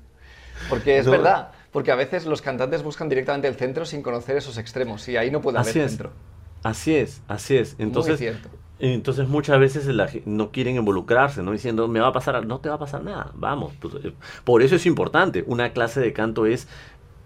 [0.67, 1.11] Porque es No.
[1.11, 1.51] verdad.
[1.71, 5.07] Porque a veces los cantantes buscan directamente el centro sin conocer esos extremos.
[5.09, 5.91] Y ahí no puede haber Así es.
[5.91, 6.13] centro.
[6.63, 7.79] Así es, así es.
[7.79, 8.49] Muy Entonces, cierto.
[8.79, 11.51] Entonces muchas veces la no quieren involucrarse, ¿no?
[11.51, 12.47] Diciendo, me va a pasar, al-".
[12.47, 13.73] no te va a pasar nada, vamos.
[13.79, 14.13] pues, eh,
[14.43, 15.43] por eso es importante.
[15.47, 16.67] Una clase de canto es,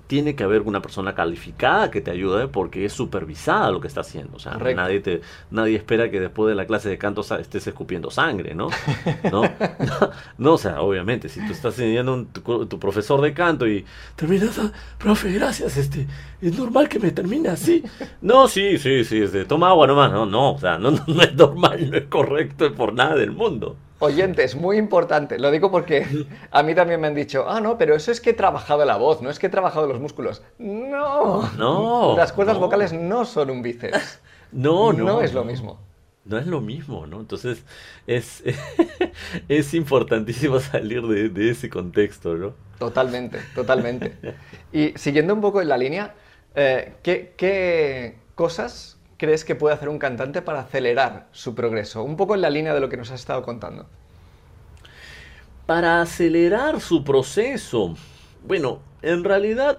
[0.10, 4.02] tiene que haber una persona calificada que te ayude porque es supervisada lo que está
[4.02, 4.38] haciendo.
[4.38, 4.82] O sea, Correcto.
[4.82, 8.70] nadie, te, nadie espera que después de la clase de canto estés escupiendo sangre, ¿no?
[9.32, 9.44] ¿No?
[10.40, 13.86] No, o sea, obviamente, si tú estás teniendo un- tu, profesor de canto y
[14.16, 16.08] terminas, "Ah, profe, gracias, este,
[16.42, 17.84] es normal que me termine así.
[18.22, 21.22] No, sí, sí, sí, este, toma agua nomás, no, no, o sea, no, no, no
[21.22, 23.76] es normal, no es correcto por nada del mundo.
[24.00, 25.38] Oyentes, muy importante.
[25.40, 28.32] Lo digo porque a mí también me han dicho, ah, no, pero eso es que
[28.32, 30.42] he trabajado la voz, no es que he trabajado los músculos.
[30.58, 31.50] No.
[31.58, 32.62] No, Las cuerdas no.
[32.62, 34.20] vocales no son un bíceps.
[34.52, 35.04] No, no.
[35.06, 35.80] No es lo mismo.
[36.26, 37.20] No es lo mismo, ¿no?
[37.20, 37.64] Entonces,
[38.08, 38.44] es,
[39.48, 42.56] es importantísimo salir de, de ese contexto, ¿no?
[42.80, 44.18] Totalmente, totalmente.
[44.72, 46.16] Y siguiendo un poco en la línea,
[46.56, 52.04] eh, ¿qué, qué cosas crees que puede hacer un cantante para acelerar su progreso?
[52.04, 53.86] Un poco en la línea de lo que nos has estado contando.
[55.68, 57.96] Para acelerar su proceso,
[58.44, 59.78] bueno, en realidad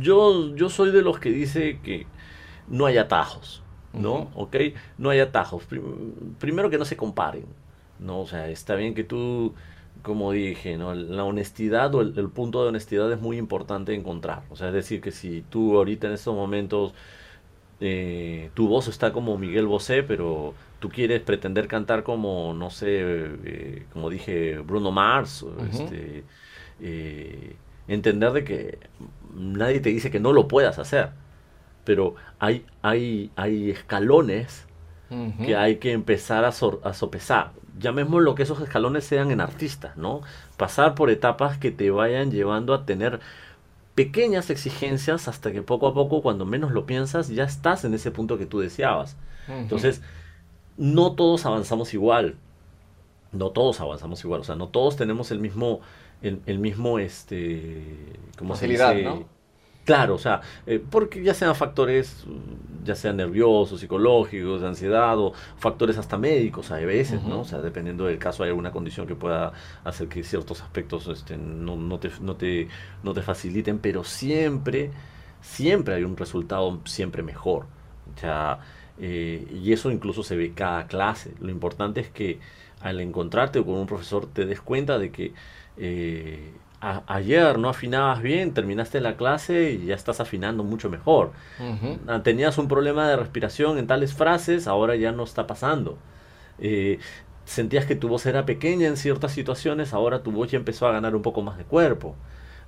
[0.00, 2.06] yo, yo soy de los que dice que
[2.68, 3.64] no hay atajos.
[3.92, 4.30] ¿no?
[4.34, 4.56] ¿Ok?
[4.98, 5.66] No hay atajos.
[6.38, 7.46] primero que no se comparen,
[7.98, 8.20] ¿no?
[8.20, 9.54] O sea, está bien que tú,
[10.02, 10.94] como dije, ¿no?
[10.94, 14.42] La honestidad o el, punto de honestidad es muy importante encontrar.
[14.50, 16.94] O sea, es decir, que si tú ahorita en estos momentos
[17.80, 22.88] eh, tu voz está como Miguel Bosé, pero tú quieres pretender cantar como, no sé,
[23.44, 26.24] eh, como dije, Bruno Mars, este,
[26.80, 27.56] eh,
[27.88, 28.78] entender de que
[29.34, 31.10] nadie te dice que no lo puedas hacer,
[31.84, 34.66] pero hay, hay, hay escalones
[35.40, 37.52] que hay que empezar a, a sopesar.
[37.78, 40.22] Llamemos lo que esos escalones sean en artistas, ¿no?
[40.56, 43.20] Pasar por etapas que te vayan llevando a tener
[43.94, 48.10] pequeñas exigencias hasta que poco a poco, cuando menos lo piensas, ya estás en ese
[48.10, 49.16] punto que tú deseabas.
[49.48, 50.00] Entonces,
[50.76, 52.36] no todos avanzamos igual.
[53.32, 54.40] No todos avanzamos igual.
[54.40, 55.80] O sea, no todos tenemos el mismo,
[56.22, 57.84] el, mismo, este,
[58.38, 59.39] ¿cómo Facilidad, ¿no?
[59.90, 62.24] Claro, o sea, eh, porque ya sean factores,
[62.84, 67.40] ya sean nerviosos, psicológicos, de ansiedad o factores hasta médicos a veces, ¿no?
[67.40, 71.36] O sea, dependiendo del caso hay alguna condición que pueda hacer que ciertos aspectos este,
[71.36, 72.68] no, no, te, no, te,
[73.02, 74.92] no te faciliten, pero siempre,
[75.40, 77.66] siempre hay un resultado siempre mejor.
[78.14, 78.60] O sea,
[79.00, 81.34] eh, y eso incluso se ve cada clase.
[81.40, 82.38] Lo importante es que
[82.80, 85.32] al encontrarte con un profesor te des cuenta de que
[85.78, 91.32] eh, ayer no afinabas bien, terminaste la clase y ya estás afinando mucho mejor.
[92.06, 95.98] Ah, tenías un problema de respiración en tales frases, ahora ya no está pasando.
[96.58, 96.98] Eh,
[97.44, 100.92] sentías que tu voz era pequeña en ciertas situaciones, ahora tu voz ya empezó a
[100.92, 102.16] ganar un poco más de cuerpo.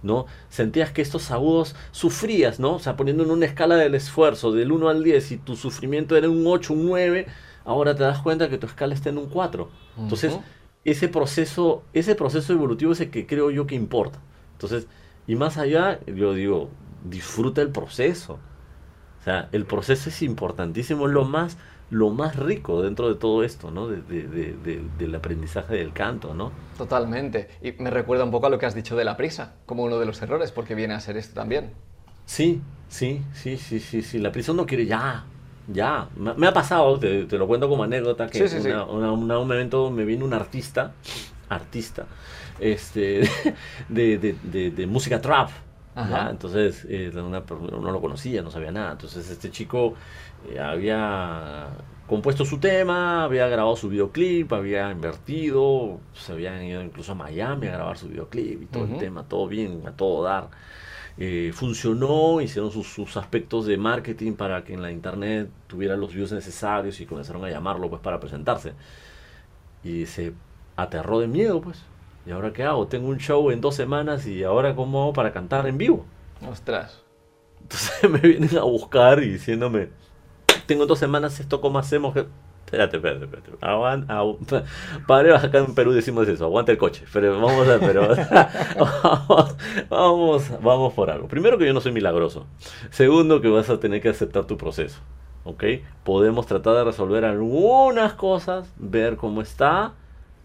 [0.02, 0.26] ¿no?
[0.48, 2.74] Sentías que estos agudos sufrías, ¿no?
[2.74, 6.16] O sea, poniendo en una escala del esfuerzo del 1 al 10 y tu sufrimiento
[6.16, 7.26] era un 8, un 9,
[7.64, 9.70] ahora te das cuenta que tu escala está en un 4.
[9.98, 10.36] Entonces,
[10.84, 14.18] ese proceso, ese proceso evolutivo es el que creo yo que importa.
[14.52, 14.86] Entonces,
[15.26, 16.70] y más allá, yo digo,
[17.04, 18.38] disfruta el proceso.
[19.20, 21.56] O sea, el proceso es importantísimo, es lo más,
[21.90, 23.86] lo más rico dentro de todo esto, ¿no?
[23.86, 26.50] De, del aprendizaje del canto, ¿no?
[26.76, 27.48] Totalmente.
[27.62, 30.00] Y me recuerda un poco a lo que has dicho de la prisa, como uno
[30.00, 31.72] de los errores, porque viene a ser esto también.
[32.26, 34.18] Sí, sí, sí, sí, sí, sí.
[34.18, 35.24] La prisa uno quiere ya,
[35.68, 40.24] ya, me, ha pasado, te, lo cuento como anécdota, que en un momento me vino
[40.24, 40.92] un artista,
[41.48, 42.06] artista,
[42.58, 43.28] este,
[43.88, 45.50] de, música trap.
[46.30, 48.92] Entonces, eh, no lo conocía, no sabía nada.
[48.92, 49.94] Entonces, este chico
[50.50, 51.68] eh, había
[52.06, 57.68] compuesto su tema, había grabado su videoclip, había invertido, se habían ido incluso a Miami
[57.68, 60.48] a grabar su videoclip y todo el tema, todo bien, a todo dar.
[61.18, 66.32] Eh, funcionó, hicieron sus, aspectos de marketing para que en la internet tuviera los views
[66.32, 68.72] necesarios y comenzaron a llamarlo pues para presentarse.
[69.84, 70.32] Y se
[70.76, 71.82] aterró de miedo pues.
[72.24, 72.86] ¿Y ahora qué hago?
[72.86, 76.06] Tengo un show en dos semanas y ahora cómo hago para cantar en vivo.
[76.48, 77.02] Ostras.
[77.60, 79.90] Entonces me vienen a buscar y diciéndome,
[80.66, 82.14] tengo dos semanas, esto cómo hacemos.
[82.72, 83.50] Espérate, espérate, espérate.
[83.60, 84.64] Aguanta,
[85.06, 87.04] Padre, acá en Perú decimos eso, aguanta el coche.
[87.12, 88.08] Pero vamos a, pero,
[89.90, 91.28] vamos, vamos, por algo.
[91.28, 92.46] Primero que yo no soy milagroso.
[92.88, 95.00] Segundo que vas a tener que aceptar tu proceso.
[95.44, 95.64] ¿Ok?
[96.02, 99.92] Podemos tratar de resolver algunas cosas, ver cómo está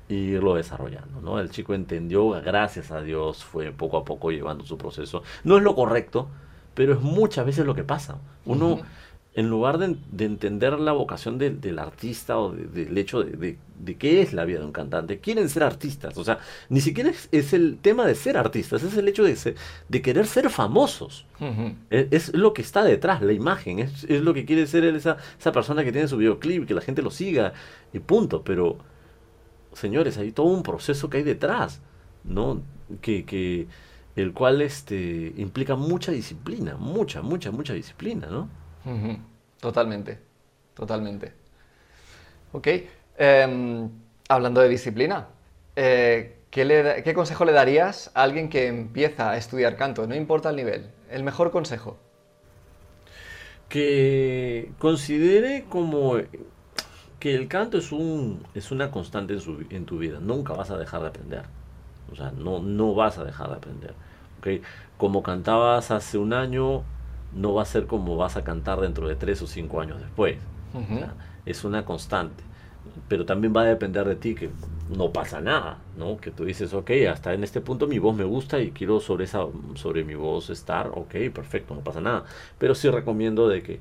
[0.09, 1.39] y irlo desarrollando, ¿no?
[1.39, 5.23] El chico entendió, gracias a Dios, fue poco a poco llevando su proceso.
[5.45, 6.27] No es lo correcto,
[6.73, 8.17] pero es muchas veces lo que pasa.
[8.45, 8.81] Uno
[9.37, 13.59] en lugar de, entender la vocación del artista o del hecho de,
[13.99, 16.17] qué es la vida de un cantante, quieren ser artistas.
[16.17, 19.55] O sea, ni siquiera es, el tema de ser artistas, es el hecho de,
[19.89, 21.27] de querer ser famosos.
[21.91, 23.77] E, es, lo que está detrás, la imagen.
[23.77, 27.03] Es, lo que quiere ser esa, esa persona que tiene su videoclip, que la gente
[27.03, 27.53] lo siga
[27.93, 28.41] y punto.
[28.43, 28.79] Pero,
[29.73, 31.79] señores, hay todo un proceso que hay detrás,
[32.23, 32.63] ¿no?
[33.01, 33.67] Que, que
[34.15, 38.49] el cual este, implica mucha disciplina, mucha, mucha, mucha disciplina, ¿no?
[39.59, 40.19] Totalmente,
[40.73, 41.33] totalmente.
[42.51, 42.67] Ok,
[43.17, 43.89] em,
[44.29, 45.27] hablando de disciplina,
[45.75, 50.07] eh, ¿qué, consejo le darías a alguien que empieza a estudiar canto?
[50.07, 51.97] No importa el nivel, el mejor consejo.
[53.69, 56.15] Que considere como
[57.19, 60.77] que el canto es, un, es una constante en, en tu vida, nunca vas a
[60.77, 61.43] dejar de aprender.
[62.11, 63.93] O sea, no, no vas a dejar de aprender.
[64.39, 64.61] ¿okay?
[64.97, 66.83] Como cantabas hace un año,
[67.35, 70.37] no va a ser como vas a cantar dentro de tres o cinco años después.
[71.45, 72.43] es una constante.
[73.07, 74.49] Pero también va a depender de ti, que
[74.89, 76.17] no pasa nada, ¿no?
[76.17, 79.25] Que tú dices, ok, hasta en este punto mi voz me gusta y quiero sobre,
[79.25, 82.25] esa, sobre mi voz estar, ok, perfecto, no pasa nada.
[82.57, 83.79] Pero sí recomiendo de que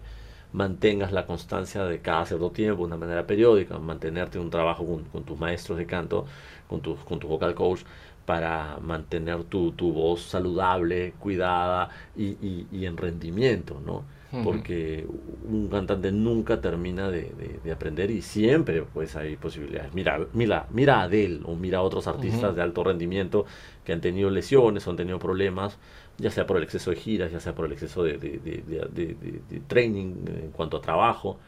[0.53, 5.25] mantengas la constancia de cada cierto tiempo, de una manera periódica, mantenerte un trabajo con,
[5.25, 6.27] tus maestros de canto,
[6.69, 7.81] con tu, con tu vocal coach,
[8.27, 14.05] para mantener tu, voz saludable, cuidada y, en rendimiento, ¿no?
[14.45, 15.07] porque
[15.49, 17.31] un cantante nunca termina de,
[17.73, 19.95] aprender y siempre pues hay posibilidades.
[19.95, 23.47] Mira, mira, mira a Adele o mira a otros artistas de alto rendimiento
[23.85, 25.79] que han tenido lesiones o han tenido problemas,
[26.19, 30.15] ya sea por el exceso de giras, ya sea por el exceso de, de training
[30.27, 31.39] en cuanto a trabajo.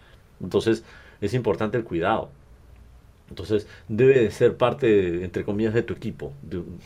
[0.40, 0.84] Entonces
[1.20, 2.30] es importante el cuidado.
[3.30, 6.32] Entonces debe de ser parte, entre comillas, de tu equipo.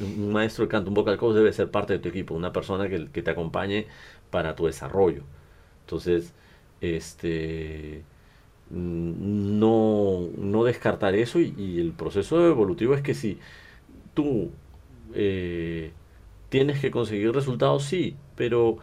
[0.01, 2.89] un maestro de canto, un vocal coach debe ser parte de tu equipo, una persona
[2.89, 3.87] que, te acompañe
[4.31, 5.23] para tu desarrollo.
[5.83, 6.33] Entonces,
[6.81, 8.03] este,
[8.71, 13.39] no, no descartar eso y, el proceso evolutivo es que si
[14.15, 14.51] tú
[15.15, 15.93] eh,
[16.49, 18.79] tienes que conseguir resultados, sí, pero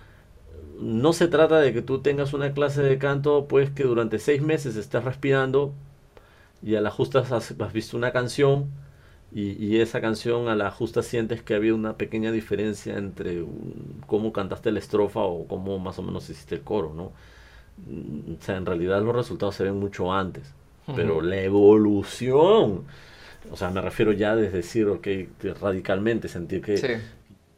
[0.80, 4.42] no se trata de que tú tengas una clase de canto, pues que durante seis
[4.42, 5.74] meses estés respirando
[6.62, 8.70] y a la justa has, visto una canción
[9.32, 13.46] y, esa canción a la justa sientes que había una pequeña diferencia entre
[14.08, 17.12] cómo cantaste la estrofa o cómo más o menos hiciste el coro, ¿no?
[17.88, 20.54] Mm, o sea, en realidad los resultados se ven mucho antes,
[20.96, 22.86] pero la evolución,
[23.52, 25.08] o sea, me refiero ya desde decir, ok,
[25.62, 27.00] radicalmente sentir que,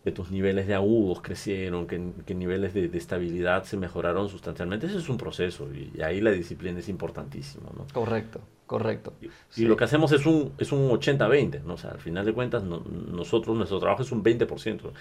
[0.04, 4.98] que tus niveles de agudos crecieron, que, que niveles de, estabilidad se mejoraron sustancialmente, eso
[4.98, 7.88] es un proceso y, ahí la disciplina es importantísima, ¿no?
[7.94, 8.42] Correcto.
[8.72, 9.12] Correcto.
[9.58, 11.74] Y, lo que hacemos es un, es un 80-20, ¿no?
[11.74, 14.94] O sea, al final de cuentas, nosotros, nuestro trabajo es un 20%.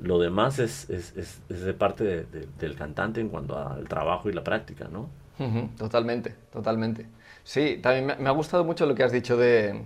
[0.00, 2.26] Lo demás es, es, es, de parte
[2.58, 5.08] del cantante en cuanto al trabajo y la práctica, ¿no?
[5.78, 7.06] totalmente, totalmente.
[7.44, 9.84] Sí, también me, ha gustado mucho lo que has dicho de,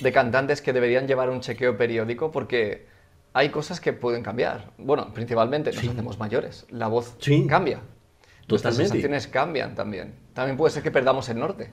[0.00, 2.88] de cantantes que deberían llevar un chequeo periódico porque
[3.32, 4.72] hay cosas que pueden cambiar.
[4.76, 7.16] Bueno, principalmente nos hacemos mayores, la voz
[7.48, 7.80] cambia.
[8.48, 8.82] Totalmente.
[8.82, 10.14] Las sensaciones cambian también.
[10.34, 11.70] También puede ser que perdamos el norte.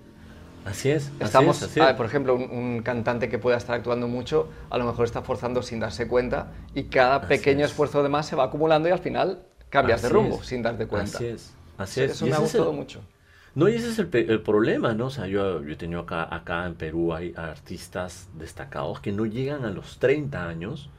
[0.65, 1.11] Así es.
[1.19, 5.21] Estamos, así por ejemplo, un, cantante que pueda estar actuando mucho, a lo mejor está
[5.21, 8.99] forzando sin darse cuenta y cada pequeño esfuerzo de más se va acumulando y al
[8.99, 11.17] final cambias de rumbo sin darte cuenta.
[11.17, 11.53] Así es.
[11.77, 12.11] Así es.
[12.11, 13.01] Eso me ha gustado mucho.
[13.53, 15.07] No, y ese es el, problema, ¿no?
[15.07, 19.25] O sea, yo, yo he tenido acá, acá en Perú hay artistas destacados que no
[19.25, 20.89] llegan a los 30 años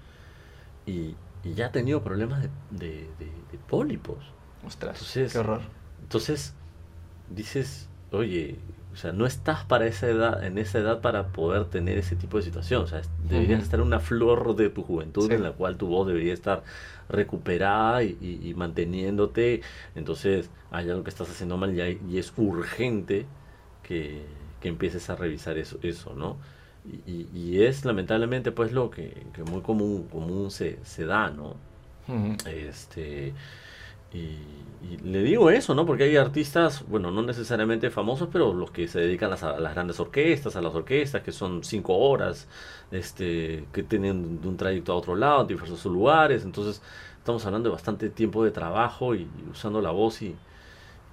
[0.85, 4.19] y, ya han tenido problemas de, de, pólipos.
[4.67, 5.61] Ostras, qué horror.
[6.03, 6.55] Entonces,
[7.31, 8.59] dices, oye,
[8.93, 12.37] o sea, no estás para esa edad, en esa edad para poder tener ese tipo
[12.37, 12.83] de situación.
[12.83, 16.07] O sea, deberías estar en una flor de tu juventud en la cual tu voz
[16.07, 16.63] debería estar
[17.09, 19.63] recuperada y, manteniéndote.
[19.95, 23.27] Entonces, hay algo que estás haciendo mal y, es urgente
[23.83, 24.25] que,
[24.63, 26.37] empieces a revisar eso, eso ¿no?
[27.07, 31.57] Y, es lamentablemente pues lo que, muy común, común se, se da, ¿no?
[32.47, 33.33] Este
[34.15, 34.39] y,
[35.05, 35.87] le digo eso, ¿no?
[35.87, 39.99] Porque hay artistas, bueno, no necesariamente famosos, pero los que se dedican a, las grandes
[40.01, 42.49] orquestas, a las orquestas, que son cinco horas,
[42.91, 46.45] este, que tienen de un trayecto a otro lado, en diversos lugares.
[46.45, 46.83] Entonces,
[47.19, 50.37] estamos hablando de bastante tiempo de trabajo y, usando la voz y,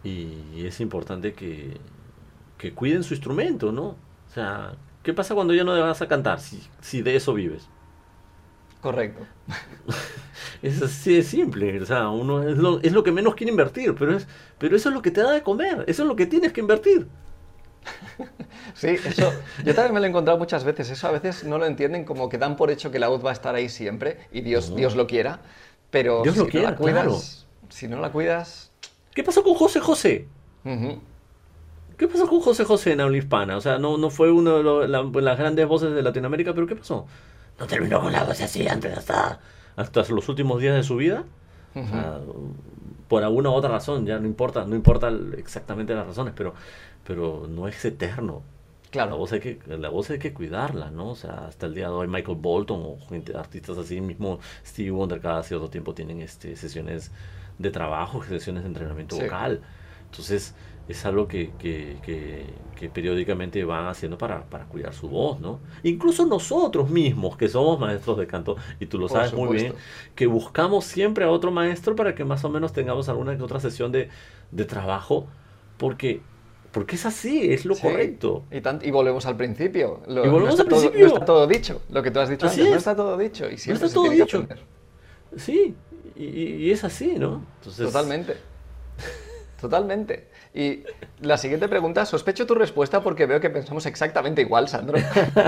[0.03, 1.77] y es importante que,
[2.57, 3.83] que, cuiden su instrumento, ¿no?
[3.83, 4.73] O sea,
[5.03, 7.69] ¿qué pasa cuando ya no vas a cantar si, si de eso vives?
[8.81, 9.25] Correcto.
[10.61, 13.95] Es así de simple, o sea, uno es lo, es lo que menos quiere invertir,
[13.97, 14.27] pero, es,
[14.57, 16.61] pero eso es lo que te da de comer, eso es lo que tienes que
[16.61, 17.07] invertir.
[18.75, 19.33] Sí, eso
[19.65, 22.29] yo también me lo he encontrado muchas veces, eso a veces no lo entienden como
[22.29, 24.95] que dan por hecho que la voz va a estar ahí siempre y Dios, Dios
[24.95, 25.39] lo quiera,
[25.89, 28.71] pero Dios si lo no quiera, la cuidas, si no la cuidas...
[29.13, 30.27] ¿Qué pasó con José José?
[31.97, 33.57] ¿Qué pasó con José José en habla hispana?
[33.57, 37.07] O sea, no, no fue una de las grandes voces de Latinoamérica, pero ¿qué pasó?
[37.59, 39.39] No terminó con la voz así antes hasta
[39.79, 41.23] hasta los últimos días de su vida.
[43.07, 46.53] por alguna u otra razón, ya no importa, no importa exactamente las razones, pero,
[47.05, 48.43] pero no es eterno.
[48.91, 49.11] Claro.
[49.11, 51.09] La voz, hay que, la voz hay que cuidarla, ¿no?
[51.11, 54.91] O sea, hasta el día de hoy Michael Bolton o gente, artistas así mismo, Stevie
[54.91, 57.11] Wonder cada cierto tiempo tienen este, sesiones
[57.57, 59.61] de trabajo, sesiones de entrenamiento vocal.
[60.11, 60.53] Entonces,
[60.89, 65.59] es algo que, que, periódicamente van haciendo para, para, cuidar su voz, ¿no?
[65.83, 69.73] Incluso nosotros mismos, que somos maestros de canto, y tú lo sabes muy bien,
[70.15, 73.59] que buscamos siempre a otro maestro para que más o menos tengamos alguna que otra
[73.59, 74.09] sesión de,
[74.51, 75.27] de trabajo,
[75.77, 76.21] porque
[76.71, 78.43] porque es así, es lo correcto.
[78.51, 80.01] Y, y, volvemos al principio.
[80.07, 80.99] y volvemos no al principio.
[80.99, 81.81] no está todo dicho.
[81.89, 83.45] Lo que tú has dicho antes, no está todo dicho.
[83.45, 84.47] Y no está todo dicho.
[85.35, 85.75] Sí,
[86.15, 87.43] y, y, es así, ¿no?
[87.59, 87.85] Entonces...
[87.87, 88.37] Totalmente.
[89.59, 90.29] Totalmente.
[90.53, 90.83] Y
[91.21, 94.97] la siguiente pregunta, sospecho tu respuesta porque veo que pensamos exactamente igual, Sandro.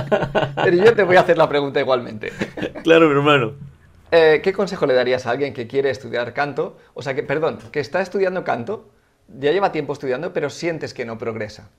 [0.64, 2.32] Pero yo te voy a hacer la pregunta igualmente.
[2.84, 3.54] Claro, mi hermano.
[4.12, 6.78] Eh, ¿Qué consejo le darías a alguien que quiere estudiar canto?
[6.94, 8.90] O sea, que, perdón, que está estudiando canto,
[9.28, 11.70] ya lleva tiempo estudiando, pero sientes que no progresa.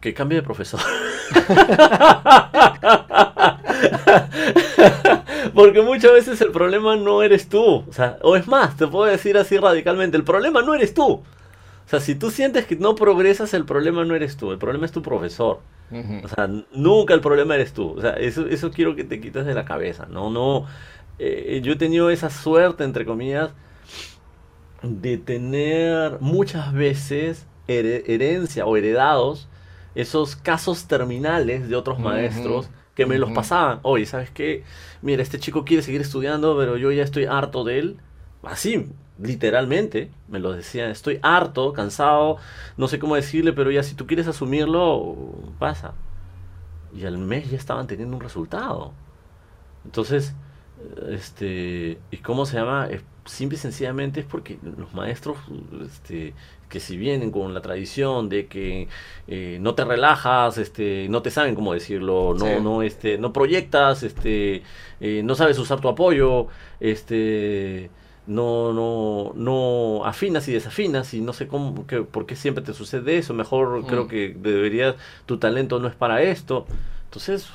[0.00, 0.80] Que cambie de profesor.
[5.54, 7.84] Porque muchas veces el problema no eres tú.
[7.88, 11.22] O sea, o es más, te puedo decir así radicalmente, el problema no eres tú.
[11.86, 14.86] O sea, si tú sientes que no progresas, el problema no eres tú, el problema
[14.86, 15.60] es tu profesor.
[16.24, 17.90] O sea, nunca el problema eres tú.
[17.96, 20.06] O sea, eso, eso quiero que te quites de la cabeza.
[20.10, 20.66] No, no.
[21.18, 23.52] Eh, yo he tenido esa suerte, entre comillas,
[24.82, 29.48] de tener muchas veces herencia o heredados
[29.94, 33.78] esos casos terminales de otros maestros que me los pasaban.
[33.82, 34.64] Oye, ¿sabes qué?
[35.02, 37.96] Mira, este chico quiere seguir estudiando, pero yo ya estoy harto de él.
[38.42, 38.86] Así,
[39.20, 40.90] literalmente, me lo decían.
[40.90, 42.38] Estoy harto, cansado,
[42.78, 45.14] no sé cómo decirle, pero ya si tú quieres asumirlo,
[45.58, 45.92] pasa.
[46.94, 48.92] Y al mes ya estaban teniendo un resultado.
[49.84, 50.34] Entonces,
[51.10, 52.88] este, ¿y cómo se llama?
[53.26, 55.36] simple y sencillamente es porque los maestros,
[55.84, 56.32] este,
[56.68, 58.88] que si vienen con la tradición de que
[59.28, 64.02] eh, no te relajas, este, no te saben cómo decirlo, no, no, este, no proyectas,
[64.02, 64.62] este,
[65.00, 66.48] eh, no sabes usar tu apoyo,
[66.80, 67.90] este,
[68.26, 72.74] no, no, no afinas y desafinas y no sé cómo, que, por qué siempre te
[72.74, 73.86] sucede eso, mejor mm.
[73.86, 74.96] creo que deberías,
[75.26, 76.66] tu talento no es para esto,
[77.04, 77.48] entonces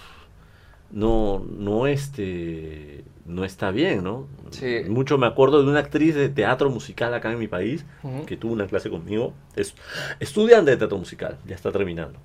[0.92, 4.28] no, no, este, no está bien, ¿no?
[4.52, 4.82] Sí.
[4.88, 7.86] Mucho me acuerdo de una actriz de teatro musical acá en mi país,
[8.26, 9.74] que tuvo una clase conmigo, es
[10.20, 12.20] estudiante de teatro musical, ya está terminando.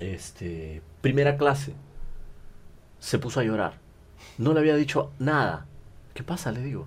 [0.00, 1.72] Este, primera clase,
[2.98, 3.78] se puso a llorar.
[4.38, 5.66] No le había dicho nada.
[6.14, 6.52] ¿Qué pasa?
[6.52, 6.86] Le digo.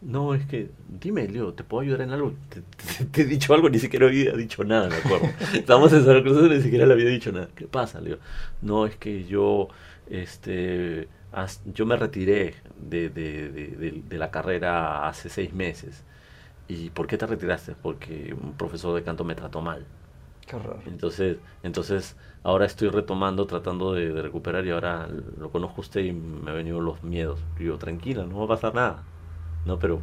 [0.00, 0.68] No, es que,
[1.00, 2.34] dime, Leo, ¿te puedo ayudar en algo?
[3.12, 5.30] Te, he dicho algo, ni siquiera había dicho nada, me acuerdo.
[5.54, 7.48] Estamos en Santa Cruz, ni siquiera le había dicho nada.
[7.54, 8.18] ¿Qué pasa, Leo?
[8.60, 9.68] No, es que yo,
[10.10, 11.08] este,
[11.66, 16.04] yo me retiré de, de, de, de, la carrera hace seis meses.
[16.68, 17.74] ¿Y por qué te retiraste?
[17.80, 19.84] Porque un profesor de canto me trató mal.
[20.46, 20.80] Qué horror.
[20.86, 25.08] Entonces, entonces ahora estoy retomando, tratando de, recuperar y ahora
[25.38, 27.40] lo conozco usted y me han venido los miedos.
[27.58, 29.02] yo, tranquila, no va a pasar nada.
[29.66, 30.00] No, pero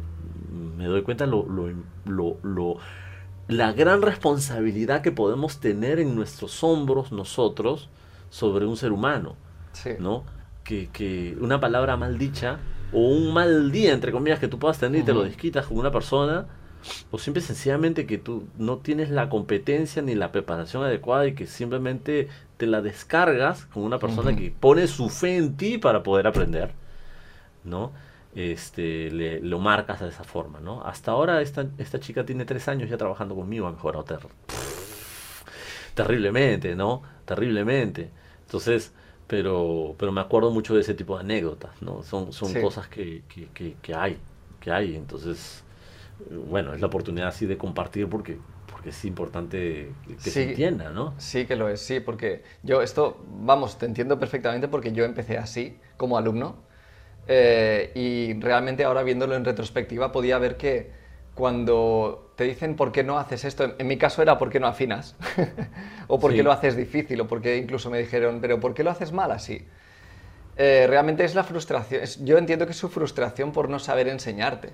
[0.76, 1.72] me doy cuenta lo, lo,
[2.04, 2.78] lo, lo
[3.48, 7.88] la gran responsabilidad que podemos tener en nuestros hombros nosotros
[8.30, 9.36] sobre un ser humano.
[9.72, 9.90] Sí.
[9.98, 10.24] ¿no?
[10.64, 12.58] Que, una palabra mal dicha
[12.92, 15.78] o un mal día, entre comillas, que tú puedas tener y te lo desquitas con
[15.78, 16.46] una persona,
[17.10, 21.46] o simple sencillamente que tú no tienes la competencia ni la preparación adecuada y que
[21.46, 26.26] simplemente te la descargas con una persona que pone su fe en ti para poder
[26.26, 26.72] aprender,
[27.64, 27.92] ¿no?
[28.34, 30.82] Este, le, lo marcas de esa forma, ¿no?
[30.82, 34.04] Hasta ahora esta, esta chica tiene tres años ya trabajando conmigo, ha mejorado
[35.94, 37.02] terriblemente, ¿no?
[37.24, 38.10] Terriblemente.
[38.46, 38.92] Entonces,
[39.32, 42.02] pero, pero me acuerdo mucho de ese tipo de anécdotas, ¿no?
[42.02, 43.22] Son, son cosas que,
[43.54, 44.18] que, que, hay,
[44.60, 44.94] que hay.
[44.94, 45.64] Entonces,
[46.50, 48.36] bueno, es la oportunidad así de compartir porque,
[48.70, 49.90] porque es importante
[50.22, 51.14] que se entienda, ¿no?
[51.16, 55.38] Sí que lo es, sí, porque yo esto, vamos, te entiendo perfectamente porque yo empecé
[55.38, 56.56] así como alumno
[57.26, 60.90] eh, y realmente ahora viéndolo en retrospectiva podía ver que
[61.34, 64.66] cuando te dicen por qué no haces esto, en mi caso era por qué no
[64.66, 65.16] afinas,
[66.08, 68.84] o por qué lo haces difícil, o por qué incluso me dijeron, pero ¿por qué
[68.84, 69.66] lo haces mal así?
[70.56, 74.72] Eh, realmente es la frustración, yo entiendo que es su frustración por no saber enseñarte.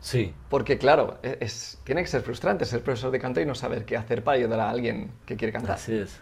[0.00, 0.34] Sí.
[0.50, 3.84] Porque claro, e, es, tiene que ser frustrante ser profesor de canto y no saber
[3.84, 5.76] qué hacer para ayudar a alguien que quiere cantar.
[5.76, 6.20] Así es.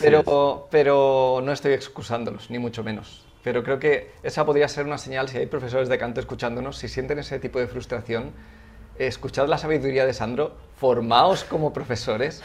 [0.00, 3.26] pero, pero no estoy excusándolos, ni mucho menos.
[3.44, 6.88] Pero creo que esa podría ser una señal si hay profesores de canto escuchándonos, si
[6.88, 8.32] sienten ese tipo de frustración,
[8.98, 12.42] escuchad la sabiduría de Sandro, formaos como profesores,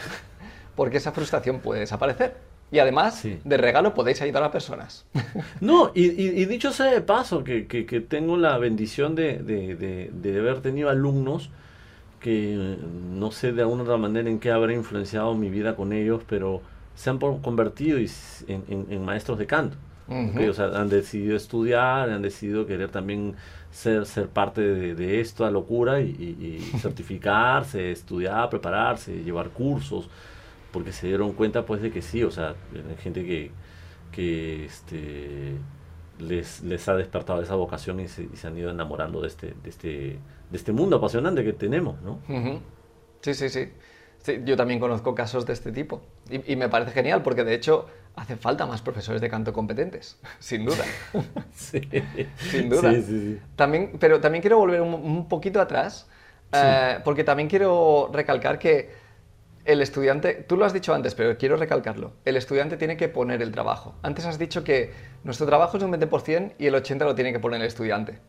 [0.76, 2.50] porque esa frustración puede desaparecer.
[2.72, 5.06] Y además, de regalo podéis ayudar a personas.
[5.62, 11.50] No, y, dicho sea de paso, que, tengo la bendición de, haber tenido alumnos
[12.20, 12.78] que
[13.12, 16.62] no sé de alguna otra manera en qué habré influenciado mi vida con ellos, pero
[16.96, 19.78] se han convertido en, maestros de canto.
[20.10, 23.36] Han decidido estudiar, han decidido querer también
[23.72, 30.10] ser, ser parte de, de esta locura y, certificarse, estudiar, prepararse, llevar cursos,
[30.72, 33.52] porque se dieron cuenta pues de que sí, o sea, hay gente que,
[34.12, 35.56] que este,
[36.20, 39.88] les, les ha despertado esa vocación y se, han ido enamorando de este, de, este,
[39.88, 42.20] de este mundo apasionante que tenemos, ¿no?
[43.22, 43.70] Sí, sí, sí,
[44.22, 44.42] sí.
[44.46, 47.88] Yo también conozco casos de este tipo y, y me parece genial porque de hecho
[48.20, 50.84] hace falta más profesores de canto competentes, sin duda.
[51.54, 51.82] Sí.
[52.38, 52.94] sin duda.
[53.56, 56.08] También, pero también quiero volver un, poquito atrás,
[56.52, 59.10] eh, porque también quiero recalcar que
[59.66, 63.42] el estudiante, tú lo has dicho antes, pero quiero recalcarlo, el estudiante tiene que poner
[63.42, 63.96] el trabajo.
[64.02, 64.92] Antes has dicho que
[65.24, 68.20] nuestro trabajo es un 20% y el 80% lo tiene que poner el estudiante,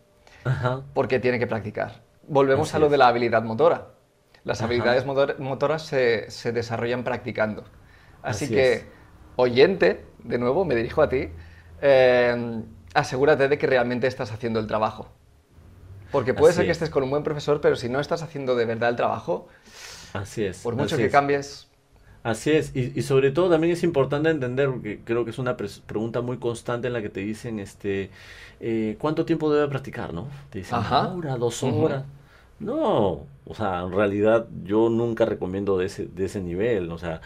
[0.92, 2.02] porque tiene que practicar.
[2.28, 3.88] Volvemos a lo de la habilidad motora.
[4.44, 7.64] Las habilidades motoras se, se, desarrollan practicando.
[8.22, 8.86] Así, que
[9.36, 11.28] oyente, de nuevo, me dirijo a ti,
[11.82, 12.62] eh,
[12.94, 15.10] asegúrate de que realmente estás haciendo el trabajo.
[16.10, 16.78] Porque puede Así ser que es.
[16.78, 19.48] estés con un buen profesor, pero si no estás haciendo de verdad el trabajo,
[20.12, 20.58] Así es.
[20.62, 21.10] por mucho así que es.
[21.10, 21.68] cambies,
[22.22, 25.56] Así es, y, y sobre todo también es importante entender, porque creo que es una
[25.56, 28.10] pregunta muy constante en la que te dicen, este,
[28.60, 30.28] eh, ¿cuánto tiempo debe practicar, no?
[30.50, 31.00] Te dicen, Ajá.
[31.00, 32.04] una hora, dos horas.
[32.60, 37.20] No, o sea, en realidad yo nunca recomiendo de ese, de ese nivel, o sea,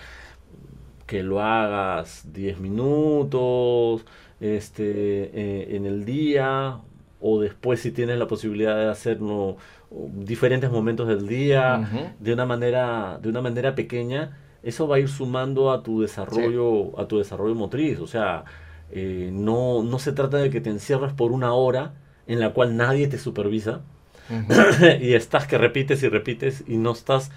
[1.07, 4.05] que lo hagas 10 minutos,
[4.41, 6.81] este, eh, en el día,
[7.21, 9.57] o después si tienes la posibilidad de hacerlo
[9.91, 15.09] diferentes momentos del día de una manera, de una manera pequeña, eso va a ir
[15.09, 18.01] sumando a tu desarrollo, a tu desarrollo motriz.
[18.01, 18.45] O sea,
[18.91, 21.95] eh, no, no se trata de que te encierres por una hora
[22.27, 23.83] en la cual nadie te supervisa
[25.01, 27.31] Y estás que repites y repites y no estás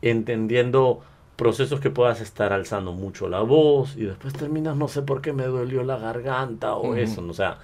[0.00, 1.00] entendiendo
[1.36, 5.32] procesos que puedas estar alzando mucho la voz y después terminas no sé por qué
[5.32, 6.98] me dolió la garganta o Ujú.
[6.98, 7.30] eso, ¿no?
[7.30, 7.58] o sea,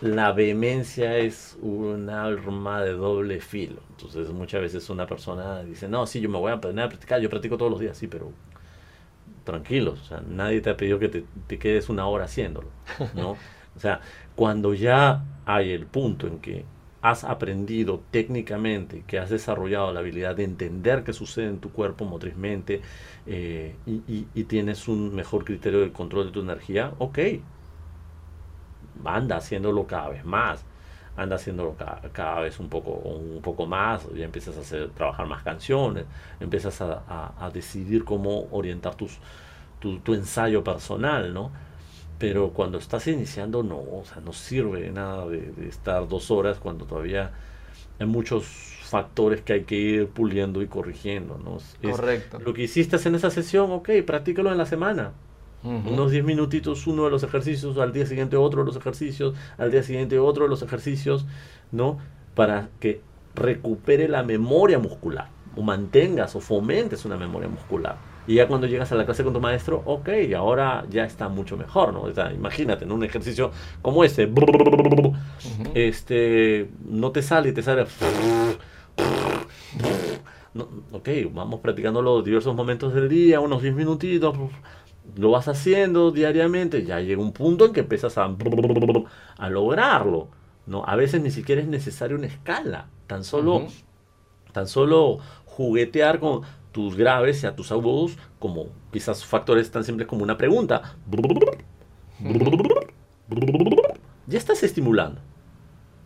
[0.00, 3.80] la vehemencia es un arma de doble filo.
[3.90, 7.20] Entonces muchas veces una persona dice, no, sí, yo me voy a poner a practicar,
[7.20, 8.32] yo practico todos los días, sí, pero
[9.44, 12.68] tranquilos, o sea, nadie te ha pedido que te, te quedes una hora haciéndolo,
[13.14, 13.36] ¿no?
[13.74, 14.02] O sea,
[14.36, 16.66] cuando ya hay el punto en que
[17.02, 22.04] has aprendido técnicamente, que has desarrollado la habilidad de entender qué sucede en tu cuerpo
[22.04, 22.80] motrizmente
[23.26, 27.18] eh, y, tienes un mejor criterio de control de tu energía, ok,
[29.04, 30.64] anda haciéndolo cada vez más,
[31.16, 31.76] anda haciéndolo
[32.12, 36.04] cada, vez un poco, un poco más, ya empiezas a hacer, trabajar más canciones,
[36.38, 39.18] empiezas a decidir cómo orientar tus,
[39.80, 41.50] tu, tu ensayo personal, ¿no?
[42.22, 46.30] Pero cuando estás iniciando, no, o sea, no sirve de nada de, de estar dos
[46.30, 47.32] horas cuando todavía
[47.98, 48.44] hay muchos
[48.82, 51.56] factores que hay que ir puliendo y corrigiendo, ¿no?
[51.56, 52.38] Es- Correcto.
[52.40, 55.12] Lo que hiciste en esa sesión, ok, practícalo en la semana.
[55.64, 59.70] Unos 10 minutitos uno de los ejercicios, al día siguiente otro de los ejercicios, al
[59.70, 61.24] día siguiente otro de los ejercicios,
[61.70, 61.98] ¿no?
[62.34, 63.00] Para que
[63.36, 67.96] recupere la memoria muscular, o mantengas o fomentes una memoria muscular.
[68.26, 71.56] Y ya cuando llegas a la clase con tu maestro, ok, ahora ya está mucho
[71.56, 72.02] mejor, ¿no?
[72.02, 73.50] O sea, imagínate, en un ejercicio
[73.82, 74.32] como este,
[75.74, 77.86] este, no te sale, te sale...
[80.54, 84.36] No, ok, vamos practicando los diversos momentos del día, unos 10 minutitos,
[85.16, 88.30] lo vas haciendo diariamente, ya llega un punto en que empiezas a,
[89.38, 90.28] a lograrlo,
[90.66, 90.84] ¿no?
[90.86, 93.66] A veces ni siquiera es necesaria una escala, tan solo,
[94.52, 96.42] tan solo juguetear con
[96.72, 100.96] tus graves y a tus agudos como quizás factores tan simples como una pregunta.
[104.26, 105.20] Ya estás estimulando,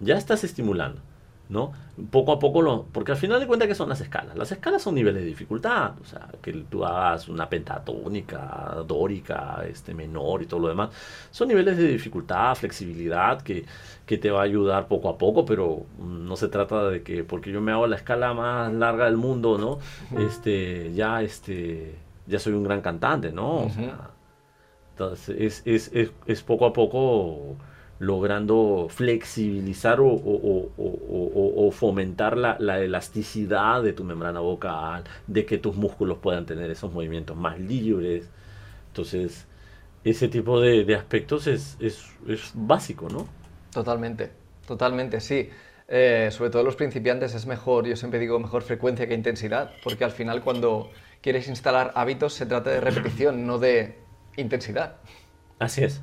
[0.01, 1.01] ya estás estimulando,
[1.49, 1.73] ¿no?
[2.11, 4.37] Poco a poco, lo, porque al final de cuentas, ¿qué son las escalas?
[4.37, 9.95] Las escalas son niveles de dificultad, o sea, que tú hagas una pentatónica, dórica, este,
[9.95, 10.91] menor y todo lo demás.
[11.31, 13.65] Son niveles de dificultad, flexibilidad, que,
[14.05, 17.53] que te va a ayudar poco a poco, pero no se trata de que porque
[17.53, 19.79] yo me hago la escala más larga del mundo, ¿no?
[20.21, 21.95] Este, ya, este,
[22.27, 23.67] ya soy un gran cantante, ¿no?
[23.67, 24.11] O sea,
[24.93, 27.57] entonces, es, es, es, es poco a poco
[27.99, 31.33] logrando flexibilizar o, o- o- o-
[31.65, 36.47] o- o fomentar la, la elasticidad de tu membrana vocal, de que tus músculos puedan
[36.47, 38.31] tener esos movimientos más libres.
[38.89, 39.47] Entonces,
[40.05, 43.29] ese tipo de, de aspectos es, es, es básico, ¿no?
[43.73, 44.33] Totalmente,
[44.67, 45.51] totalmente, sí.
[45.89, 50.05] Eh, sobre todo los principiantes es mejor, yo siempre digo mejor frecuencia que intensidad, porque
[50.05, 50.91] al final cuando
[51.21, 55.03] quieres instalar hábitos se trata de repetición, no de intensidad.
[55.59, 56.01] Así es.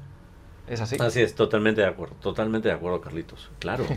[0.68, 0.98] Es así.
[1.00, 3.50] Así es, totalmente de acuerdo, totalmente de acuerdo, Carlitos.
[3.60, 3.86] Claro.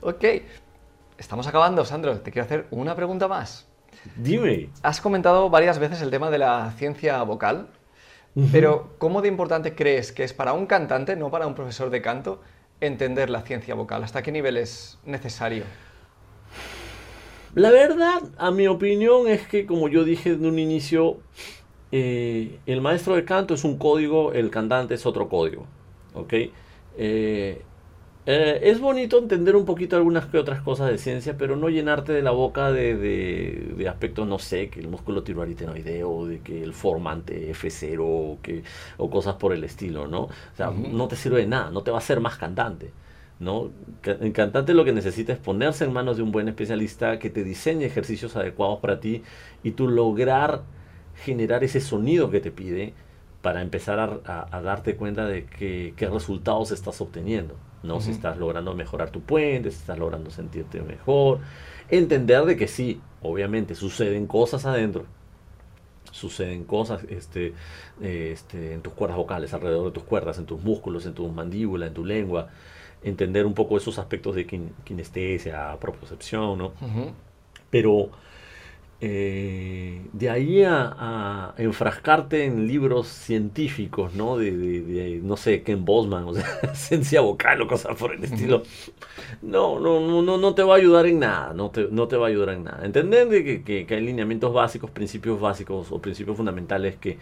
[0.00, 0.24] Ok,
[1.16, 2.18] estamos acabando, Sandro.
[2.20, 3.68] Te quiero hacer una pregunta más.
[4.16, 4.70] Dime.
[4.82, 7.68] Has comentado varias veces el tema de la ciencia vocal,
[8.52, 12.02] pero ¿cómo de importante crees que es para un cantante, no para un profesor de
[12.02, 12.40] canto,
[12.80, 14.04] entender la ciencia vocal?
[14.04, 15.64] ¿Hasta qué nivel es necesario?
[17.54, 21.18] La verdad, a mi opinión, es que como yo dije en un inicio,
[21.92, 25.66] eh, el maestro de canto es un código, el cantante es otro código.
[26.14, 26.32] ¿Ok?
[26.96, 27.66] Eh,
[28.26, 32.12] eh, es bonito entender un poquito algunas que otras cosas de ciencia, pero no llenarte
[32.12, 36.62] de la boca de, de- de aspectos, no sé, que el músculo tiroaritenoideo, de que
[36.62, 38.64] el formante F0 o, que,
[38.98, 40.24] o cosas por el estilo, ¿no?
[40.24, 42.92] O sea, no te sirve de nada, no te va a hacer más cantante.
[43.40, 43.70] ¿no?
[44.04, 47.44] El cantante lo que necesita es ponerse en manos de un buen especialista que te
[47.44, 49.22] diseñe ejercicios adecuados para ti
[49.62, 50.62] y tú lograr
[51.24, 52.94] generar ese sonido que te pide
[53.42, 58.00] para empezar a, a- a darte cuenta de que- qué resultados estás obteniendo, ¿no?
[58.00, 61.38] Si estás logrando mejorar tu puente, si estás logrando sentirte mejor,
[61.88, 65.06] entender de que sí, obviamente suceden cosas adentro,
[66.10, 67.52] suceden cosas este,
[68.00, 71.86] este, en tus cuerdas vocales, alrededor de tus cuerdas, en tus músculos, en tu mandíbula,
[71.86, 72.48] en tu lengua.
[73.04, 74.44] Entender un poco esos aspectos de
[74.84, 76.72] kinestesia, propriocepción, ¿no?
[77.70, 78.10] Pero
[79.00, 84.36] eh, de ahí a, enfrascarte en libros científicos, ¿no?
[84.36, 86.44] De, no sé, Ken Bosman, o sea,
[86.74, 88.62] ciencia vocal o cosas por el estilo.
[89.42, 92.26] No, no, no, no te va a ayudar en nada, no te, no te va
[92.26, 92.84] a ayudar en nada.
[92.84, 97.18] Entender que, que, que hay lineamientos básicos, principios básicos o principios fundamentales que,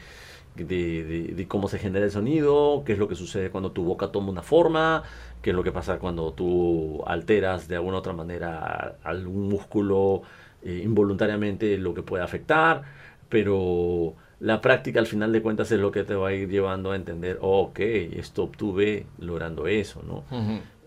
[0.65, 4.31] de, cómo se genera el sonido, qué es lo que sucede cuando tu boca toma
[4.31, 5.03] una forma,
[5.43, 10.23] qué es lo que pasa cuando tú alteras de alguna otra manera algún músculo
[10.67, 12.83] eh, involuntariamente lo que puede afectar,
[13.29, 16.91] pero la práctica al final de cuentas es lo que te va a ir llevando
[16.91, 20.25] a entender, ok, esto obtuve logrando eso, ¿no?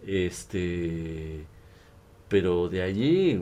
[0.06, 1.46] Este,
[2.28, 3.42] pero de allí,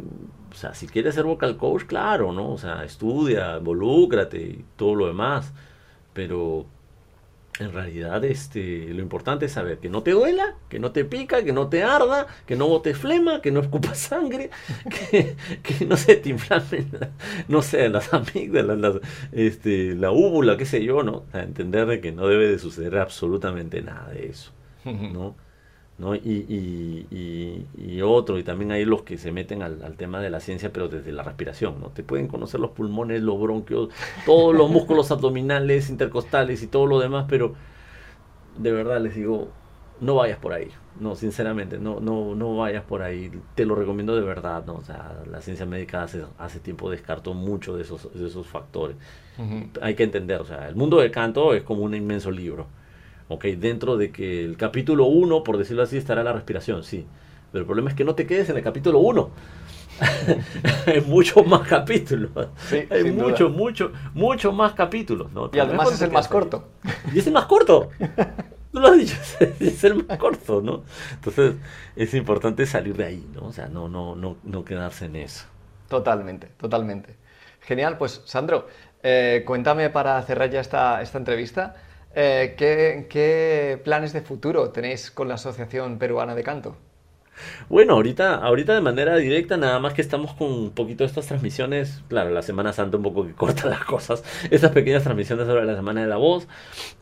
[0.51, 2.51] o sea, si quieres ser vocal coach, claro, ¿no?
[2.51, 5.53] O sea, estudia, involúcrate y todo lo demás,
[6.13, 6.67] pero
[7.59, 11.43] en realidad este, lo importante es saber que no te duela, que no te pica,
[11.43, 14.49] que no te arda, que no bote flema, que no escupa sangre,
[15.09, 16.89] que, no se te inflamen,
[17.47, 19.01] no sé, las amígdalas,
[19.31, 21.25] este, la úvula, qué sé yo, ¿no?
[21.33, 24.51] Entender de que no debe de suceder absolutamente nada de eso,
[24.85, 25.35] ¿no?
[25.97, 26.15] ¿no?
[26.15, 26.19] Y,
[27.09, 30.71] y, y, otro, y también hay los que se meten al, tema de la ciencia,
[30.71, 31.87] pero desde la respiración, ¿no?
[31.89, 33.89] Te pueden conocer los pulmones, los bronquios,
[34.25, 37.55] todos los músculos abdominales, intercostales y todo lo demás, pero
[38.57, 39.49] de verdad les digo,
[39.99, 40.69] no vayas por ahí,
[40.99, 44.75] no, sinceramente, no, no, no vayas por ahí, te lo recomiendo de verdad, ¿no?
[44.75, 48.95] O sea, la ciencia médica hace, hace tiempo descartó mucho de esos, de esos factores.
[49.81, 52.67] Hay que entender, o sea, el mundo del canto es como un inmenso libro
[53.29, 57.05] Ok, dentro de que el capítulo 1, por decirlo así, estará la respiración, sí.
[57.51, 59.29] Pero el problema es que no te quedes en el capítulo 1.
[60.85, 62.31] hay muchos más capítulos.
[62.89, 65.31] hay muchos, muchos, muchos más capítulos.
[65.31, 65.49] ¿no?
[65.53, 66.69] Y además es el más corto.
[67.13, 67.89] Y es el más corto.
[68.71, 69.15] Tú lo has dicho,
[69.59, 70.83] es el más corto, ¿no?
[71.13, 71.55] Entonces
[71.95, 73.47] es importante salir de ahí, ¿no?
[73.47, 75.45] O sea, no, no, no, no quedarse en eso.
[75.87, 77.15] Totalmente, totalmente.
[77.61, 78.67] Genial, pues Sandro,
[79.03, 81.75] eh, cuéntame para cerrar ya esta, esta entrevista.
[82.19, 86.75] Eh, ¿qué, planes de futuro tenéis con la Asociación Peruana de Canto?
[87.69, 91.27] Bueno, ahorita, ahorita de manera directa, nada más que estamos con un poquito de estas
[91.27, 95.63] transmisiones, claro, la Semana Santa un poco que corta las cosas, estas pequeñas transmisiones sobre
[95.63, 96.47] la Semana de la Voz.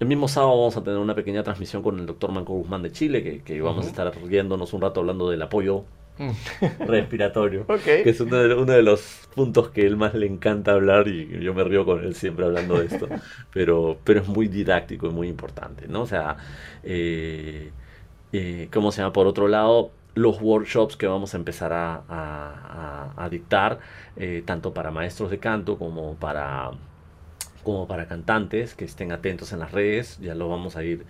[0.01, 2.91] El mismo sábado vamos a tener una pequeña transmisión con el doctor Manco Guzmán de
[2.91, 5.85] Chile, que, que vamos a estar riéndonos un rato hablando del apoyo
[6.79, 7.65] respiratorio.
[7.83, 11.63] Que es uno de, los puntos que él más le encanta hablar y yo me
[11.63, 13.07] río con él siempre hablando de esto.
[13.53, 16.01] pero, pero es muy didáctico y muy importante, ¿no?
[16.01, 16.37] O sea,
[16.83, 17.71] eh,
[18.33, 19.13] eh, ¿cómo se llama?
[19.13, 23.79] Por otro lado, los workshops que vamos a empezar a, dictar,
[24.15, 26.71] eh, tanto para maestros de canto como para,
[27.63, 31.05] como para cantantes, que estén atentos en las redes, ya lo vamos a ir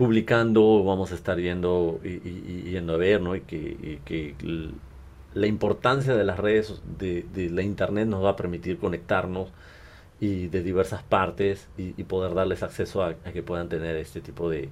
[0.00, 3.36] publicando, vamos a estar yendo y, yendo a ver, ¿no?
[3.36, 4.34] Y que,
[5.34, 9.50] la importancia de las redes, de, la internet nos va a permitir conectarnos
[10.18, 14.70] y de diversas partes y, poder darles acceso a, que puedan tener este tipo de,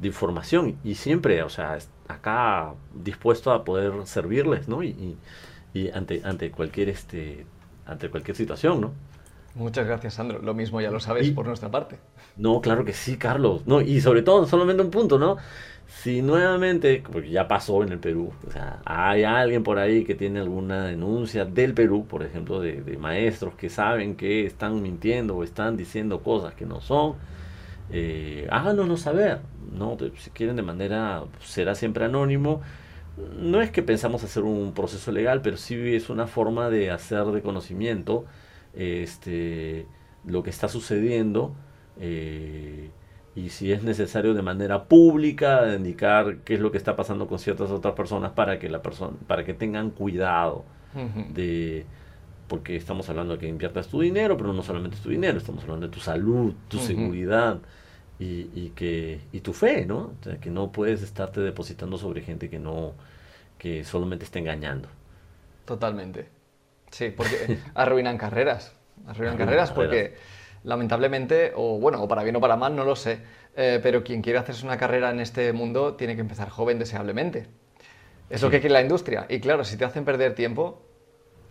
[0.00, 1.76] información y siempre, o sea,
[2.06, 4.84] acá dispuesto a poder servirles, ¿no?
[4.84, 5.16] Y,
[5.92, 7.44] ante, ante cualquier este
[7.86, 8.92] ante cualquier situación, ¿no?
[9.54, 10.40] Muchas gracias, Sandro.
[10.42, 11.96] Lo mismo ya lo sabes por nuestra parte.
[12.36, 13.66] No, claro que sí, Carlos.
[13.66, 15.36] No, y sobre todo, solamente un punto, ¿no?
[15.86, 20.16] Si nuevamente, porque ya pasó en el Perú, o sea, hay alguien por ahí que
[20.16, 25.44] tiene alguna denuncia del Perú, por ejemplo, de, maestros que saben que están mintiendo o
[25.44, 27.14] están diciendo cosas que no son,
[27.90, 29.38] eh, háganoslo saber,
[29.72, 29.96] ¿no?
[30.18, 32.60] Si quieren de manera, será siempre anónimo.
[33.38, 37.26] No es que pensamos hacer un proceso legal, pero sí es una forma de hacer
[37.26, 38.24] de conocimiento
[38.76, 39.86] este,
[40.26, 41.54] lo que está sucediendo
[42.00, 42.90] eh,
[43.36, 47.38] y si es necesario de manera pública indicar qué es lo que está pasando con
[47.38, 50.64] ciertas otras personas para que la persona para que tengan cuidado
[51.32, 51.84] de
[52.46, 55.86] porque estamos hablando de que inviertas tu dinero pero no solamente tu dinero estamos hablando
[55.88, 57.60] de tu salud tu seguridad
[58.20, 62.48] y, que y tu fe no o sea, que no puedes estarte depositando sobre gente
[62.48, 62.92] que no
[63.58, 64.88] que solamente está engañando.
[65.64, 66.33] Totalmente
[66.94, 68.72] Sí, porque arruinan carreras.
[69.08, 70.14] Arruinan carreras porque
[70.62, 73.18] lamentablemente, o bueno, o para bien o para mal, no lo sé,
[73.56, 77.48] eh, pero quien quiere hacerse una carrera en este mundo tiene que empezar joven deseablemente.
[78.30, 79.26] Es lo que quiere la industria.
[79.28, 80.86] Y claro, si te hacen perder tiempo,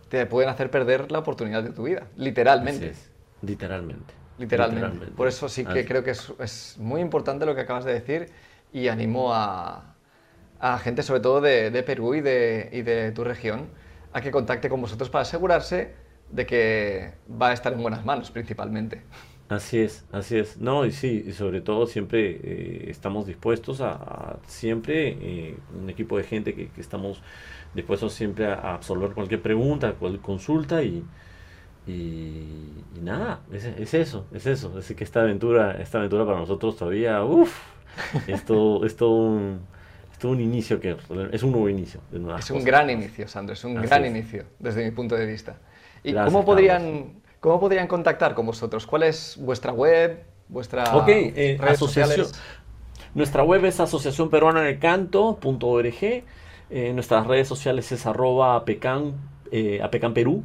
[0.08, 2.94] te pueden hacer perder la oportunidad de tu vida, literalmente.
[3.42, 4.14] Literalmente.
[4.38, 5.06] literalmente.
[5.08, 8.30] Por eso sí que creo que es, muy importante lo que acabas de decir
[8.72, 9.94] y animo a,
[10.58, 13.68] a gente sobre todo de, de Perú y de, y de tu región
[14.14, 15.92] a que contacte con vosotros para asegurarse
[16.30, 19.02] de que va a estar en buenas manos principalmente.
[19.48, 20.56] Así es, así es.
[20.56, 26.16] No, y sí, y sobre todo siempre eh, estamos dispuestos a, siempre, eh, un equipo
[26.16, 27.22] de gente que, que estamos
[27.74, 31.04] dispuestos siempre a, absorber cualquier pregunta, cualquier consulta y,
[31.86, 32.46] y,
[33.02, 34.78] nada, es, es, eso, es eso.
[34.78, 37.54] Es que esta aventura, esta aventura para nosotros todavía, uff,
[38.28, 39.60] es todo, es todo un,
[40.18, 40.96] es un inicio que
[41.32, 42.00] es un nuevo inicio.
[42.38, 45.56] es un gran inicio, Sandro, es un gran inicio desde mi punto de vista.
[46.02, 48.86] ¿Y cómo podrían, cómo podrían contactar con vosotros?
[48.86, 52.32] ¿Cuál es vuestra web, vuestra okay, eh, redes sociales?
[53.14, 56.24] Nuestra web es asociación peruana de canto.org.
[56.70, 59.14] Eh, nuestras redes sociales es arroba apecan,
[59.52, 59.80] eh,
[60.12, 60.42] Perú,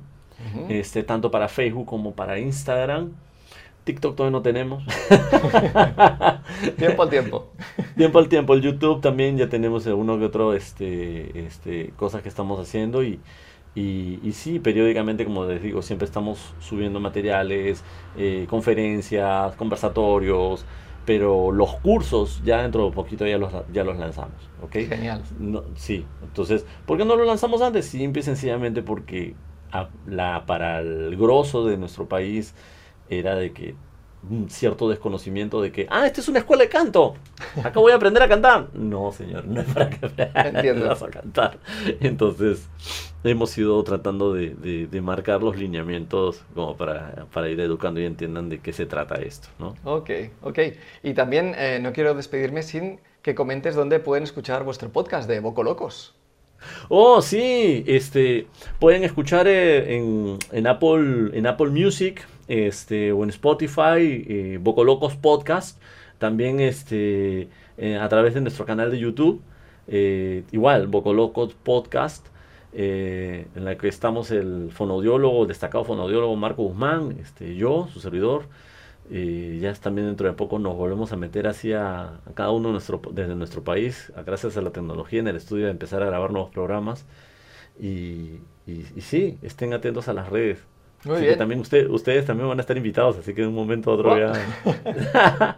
[0.70, 3.12] este, tanto para Facebook como para Instagram.
[3.84, 4.84] TikTok todavía no tenemos.
[6.78, 7.50] tiempo al tiempo.
[7.96, 8.54] Tiempo al tiempo.
[8.54, 13.20] El YouTube también ya tenemos uno que otro este, este, cosas que estamos haciendo y,
[13.76, 17.84] y, sí, periódicamente, como les digo, siempre estamos subiendo materiales,
[18.18, 20.66] eh, conferencias, conversatorios,
[21.06, 24.50] pero los cursos ya dentro de poquito ya los, ya los lanzamos.
[24.62, 24.86] ¿okay?
[24.86, 25.24] Genial.
[25.76, 27.86] sí, entonces, ¿por qué no lo lanzamos antes?
[27.86, 29.36] Simple y sencillamente porque
[30.06, 32.54] la, para el grosso de nuestro país
[33.10, 33.76] era de que
[34.30, 37.16] un cierto desconocimiento de que, ah, esta es una escuela de canto,
[37.64, 38.68] acá voy a aprender a cantar.
[38.74, 40.06] No, señor, no es para que
[40.36, 41.58] aprendas a cantar.
[42.02, 42.68] Entonces,
[43.24, 44.56] hemos ido tratando de,
[44.88, 49.16] de, marcar los lineamientos como para, para, ir educando y entiendan de qué se trata
[49.16, 49.76] esto, ¿no?
[49.86, 50.10] Ok,
[50.42, 50.60] ok.
[51.04, 55.40] Y también eh, no quiero despedirme sin que comentes dónde pueden escuchar vuestro podcast de
[55.40, 56.16] Boco Locos.
[56.90, 58.48] Oh, sí, este,
[58.80, 65.16] pueden escuchar eh, en, en, Apple, en Apple Music este, o en Spotify, eh, Bocolocos
[65.16, 65.80] Podcast,
[66.18, 67.48] también este,
[67.78, 69.42] eh, a través de nuestro canal de YouTube,
[69.88, 72.28] eh, igual, Bocolocos Podcast,
[72.72, 78.46] en la que estamos el fonodiólogo, destacado fonodiólogo Marco Guzmán, este, yo, su servidor,
[79.10, 83.64] ya también dentro de poco nos volvemos a meter hacia cada uno nuestro, desde nuestro
[83.64, 87.06] país, gracias a la tecnología en el estudio, de empezar a grabar nuevos programas.
[87.80, 88.40] Y
[89.00, 90.60] sí, estén atentos a las redes.
[91.04, 91.38] Muy bien.
[91.38, 94.18] también usted, ustedes también van a estar invitados, así que de un momento a otro
[94.18, 94.34] ya...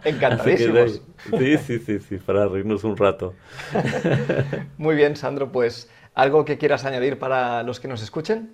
[0.04, 1.02] Encantadísimos.
[1.38, 3.34] sí, sí, sí, sí, para reírnos un rato.
[4.78, 8.50] Muy bien, Sandro, pues algo que quieras añadir para los que nos escuchen.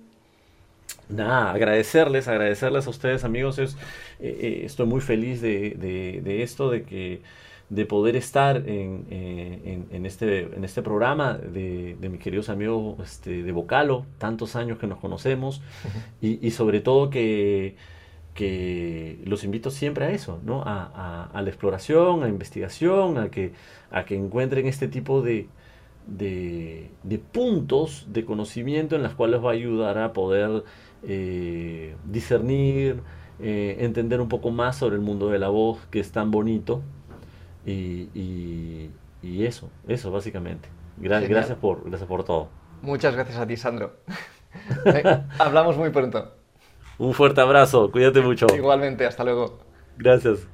[1.09, 3.59] Nada, agradecerles, agradecerles a ustedes amigos.
[3.59, 3.75] Es,
[4.19, 7.21] eh, eh, estoy muy feliz de, de, de esto, de que
[7.69, 12.99] de poder estar en, eh, en, este, en este programa de, de mis queridos amigos
[13.03, 15.61] este, de Vocalo, tantos años que nos conocemos,
[16.19, 17.75] y, y, sobre todo que,
[18.33, 20.63] que los invito siempre a eso, ¿no?
[20.63, 23.53] a, a, la exploración, a investigación, a que,
[23.91, 25.47] a que encuentren este tipo de,
[26.07, 30.63] de, de puntos de conocimiento en los cuales va a ayudar a poder
[31.03, 33.01] eh, discernir,
[33.39, 36.81] eh, entender un poco más sobre el mundo de la voz, que es tan bonito,
[37.71, 38.89] y,
[39.21, 40.69] y, eso, eso básicamente.
[40.97, 42.49] gracias, por, gracias por todo.
[42.81, 43.97] Muchas gracias a ti, Sandro.
[45.39, 46.33] Hablamos muy pronto.
[46.97, 48.47] Un fuerte abrazo, cuídate mucho.
[48.55, 49.59] Igualmente, hasta luego.
[49.97, 50.47] Gracias.